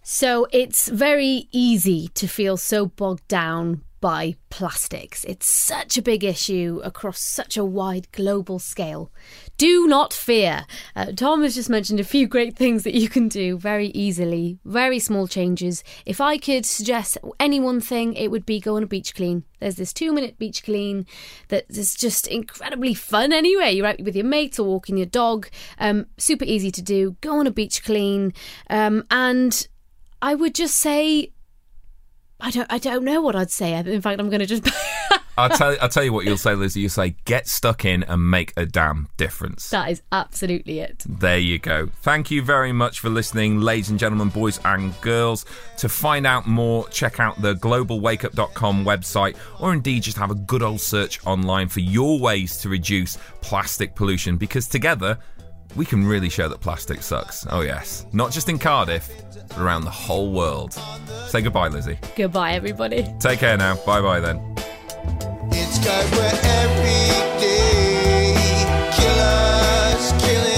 So 0.03 0.47
it's 0.51 0.89
very 0.89 1.47
easy 1.53 2.09
to 2.15 2.27
feel 2.27 2.57
so 2.57 2.87
bogged 2.87 3.29
down 3.29 3.83
by 4.01 4.37
plastics. 4.49 5.25
It's 5.25 5.47
such 5.47 5.99
a 5.99 6.03
big 6.03 6.25
issue 6.25 6.81
across 6.83 7.21
such 7.21 7.57
a 7.57 7.65
wide 7.65 8.11
global 8.13 8.59
scale. 8.59 9.13
Do 9.61 9.87
not 9.87 10.15
fear. 10.15 10.65
Uh, 10.97 11.13
Tom 11.13 11.43
has 11.43 11.55
just 11.55 11.69
mentioned 11.69 12.01
a 12.01 12.05
few 12.05 12.27
great 12.27 12.57
things 12.57 12.83
that 12.85 12.95
you 12.95 13.11
can 13.11 13.29
do 13.29 13.59
very 13.59 13.89
easily, 13.89 14.59
very 14.65 14.99
small 14.99 15.29
changes. 15.29 15.85
If 16.07 16.19
I 16.19 16.39
could 16.39 16.65
suggest 16.65 17.19
any 17.39 17.61
one 17.61 17.83
thing, 17.83 18.15
it 18.15 18.31
would 18.31 18.47
be 18.47 18.59
go 18.59 18.77
on 18.77 18.85
a 18.85 18.87
beach 18.87 19.15
clean. 19.15 19.45
There's 19.59 19.77
this 19.77 19.93
two 19.93 20.15
minute 20.15 20.39
beach 20.39 20.63
clean 20.63 21.05
that 21.49 21.67
is 21.69 21.95
just 21.95 22.27
incredibly 22.27 22.95
fun 22.95 23.35
anyway. 23.35 23.73
You're 23.73 23.85
out 23.85 24.01
with 24.01 24.17
your 24.17 24.25
mates 24.25 24.59
or 24.59 24.67
walking 24.67 24.97
your 24.97 25.05
dog. 25.05 25.51
Um, 25.79 26.07
super 26.17 26.47
easy 26.47 26.71
to 26.71 26.81
do. 26.81 27.19
Go 27.21 27.39
on 27.39 27.47
a 27.47 27.51
beach 27.51 27.85
clean. 27.85 28.33
Um, 28.71 29.05
and 29.11 29.69
I 30.23 30.37
would 30.37 30.55
just 30.55 30.79
say, 30.79 31.33
I 32.41 32.51
don't, 32.51 32.73
I 32.73 32.79
don't 32.79 33.05
know 33.05 33.21
what 33.21 33.37
I'd 33.37 33.51
say. 33.51 33.75
In 33.75 34.01
fact, 34.01 34.21
I'm 34.21 34.31
going 34.31 34.41
to 34.41 34.47
just. 34.47 34.69
I'll 35.39 35.49
tell, 35.49 35.75
I'll 35.81 35.89
tell 35.89 36.05
you 36.05 36.13
what 36.13 36.27
you'll 36.27 36.37
say, 36.37 36.55
Lizzie. 36.55 36.81
You'll 36.81 36.91
say, 36.91 37.15
get 37.25 37.49
stuck 37.49 37.87
in 37.87 38.03
and 38.03 38.31
make 38.31 38.53
a 38.59 38.67
damn 38.67 39.09
difference. 39.17 39.71
that 39.71 39.91
is 39.91 40.03
absolutely 40.13 40.81
it. 40.81 41.03
There 41.09 41.39
you 41.39 41.59
go. 41.59 41.89
Thank 42.03 42.31
you 42.31 42.43
very 42.43 42.73
much 42.73 43.01
for 43.01 43.09
listening, 43.09 43.61
ladies 43.61 43.89
and 43.89 43.99
gentlemen, 43.99 44.29
boys 44.29 44.61
and 44.67 44.99
girls. 45.01 45.47
To 45.79 45.89
find 45.89 46.27
out 46.27 46.47
more, 46.47 46.87
check 46.89 47.21
out 47.21 47.41
the 47.41 47.55
globalwakeup.com 47.55 48.85
website 48.85 49.37
or 49.61 49.73
indeed 49.73 50.03
just 50.03 50.19
have 50.19 50.31
a 50.31 50.35
good 50.35 50.63
old 50.63 50.81
search 50.81 51.25
online 51.27 51.69
for 51.69 51.81
your 51.81 52.19
ways 52.19 52.59
to 52.59 52.69
reduce 52.69 53.17
plastic 53.41 53.95
pollution 53.95 54.37
because 54.37 54.69
together 54.69 55.19
we 55.77 55.85
can 55.85 56.05
really 56.07 56.29
show 56.29 56.49
that 56.49 56.61
plastic 56.61 57.03
sucks. 57.03 57.47
Oh, 57.51 57.61
yes. 57.61 58.07
Not 58.13 58.33
just 58.33 58.49
in 58.49 58.59
Cardiff, 58.59 59.09
but 59.49 59.59
around 59.59 59.85
the 59.85 59.91
whole 59.91 60.33
world. 60.33 60.73
Say 61.29 61.41
goodbye, 61.43 61.69
Lizzie. 61.69 61.99
Goodbye, 62.17 62.53
everybody. 62.53 63.07
Take 63.21 63.39
care 63.41 63.57
now. 63.57 63.77
Bye 63.87 64.01
bye 64.01 64.21
then. 64.21 64.41
It's 65.53 65.79
cause 65.79 66.11
we're 66.13 66.41
everyday 66.43 68.35
killers, 68.97 70.13
killing 70.23 70.50